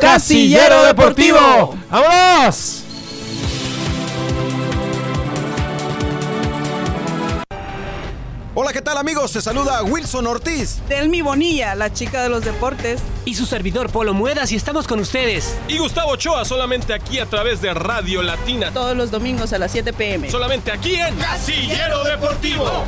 Casillero 0.00 0.84
Deportivo. 0.84 1.76
¡Vámonos! 1.90 2.84
Hola, 8.54 8.70
¿qué 8.74 8.82
tal 8.82 8.98
amigos? 8.98 9.30
Se 9.30 9.40
saluda 9.40 9.82
Wilson 9.82 10.26
Ortiz. 10.26 10.80
Delmi 10.86 11.22
Bonilla, 11.22 11.74
la 11.74 11.90
chica 11.90 12.22
de 12.22 12.28
los 12.28 12.44
deportes. 12.44 13.00
y 13.24 13.34
su 13.34 13.46
servidor 13.46 13.88
Polo 13.90 14.12
Muedas 14.12 14.52
y 14.52 14.56
estamos 14.56 14.86
con 14.86 15.00
ustedes. 15.00 15.56
Y 15.68 15.78
Gustavo 15.78 16.10
Ochoa 16.10 16.44
solamente 16.44 16.92
aquí 16.92 17.18
a 17.18 17.26
través 17.26 17.62
de 17.62 17.72
Radio 17.72 18.20
Latina. 18.22 18.70
Todos 18.72 18.94
los 18.96 19.10
domingos 19.10 19.52
a 19.54 19.58
las 19.58 19.72
7 19.72 19.92
pm. 19.94 20.30
Solamente 20.30 20.70
aquí 20.70 20.96
en 20.96 21.16
Casillero 21.16 22.04
Deportivo. 22.04 22.84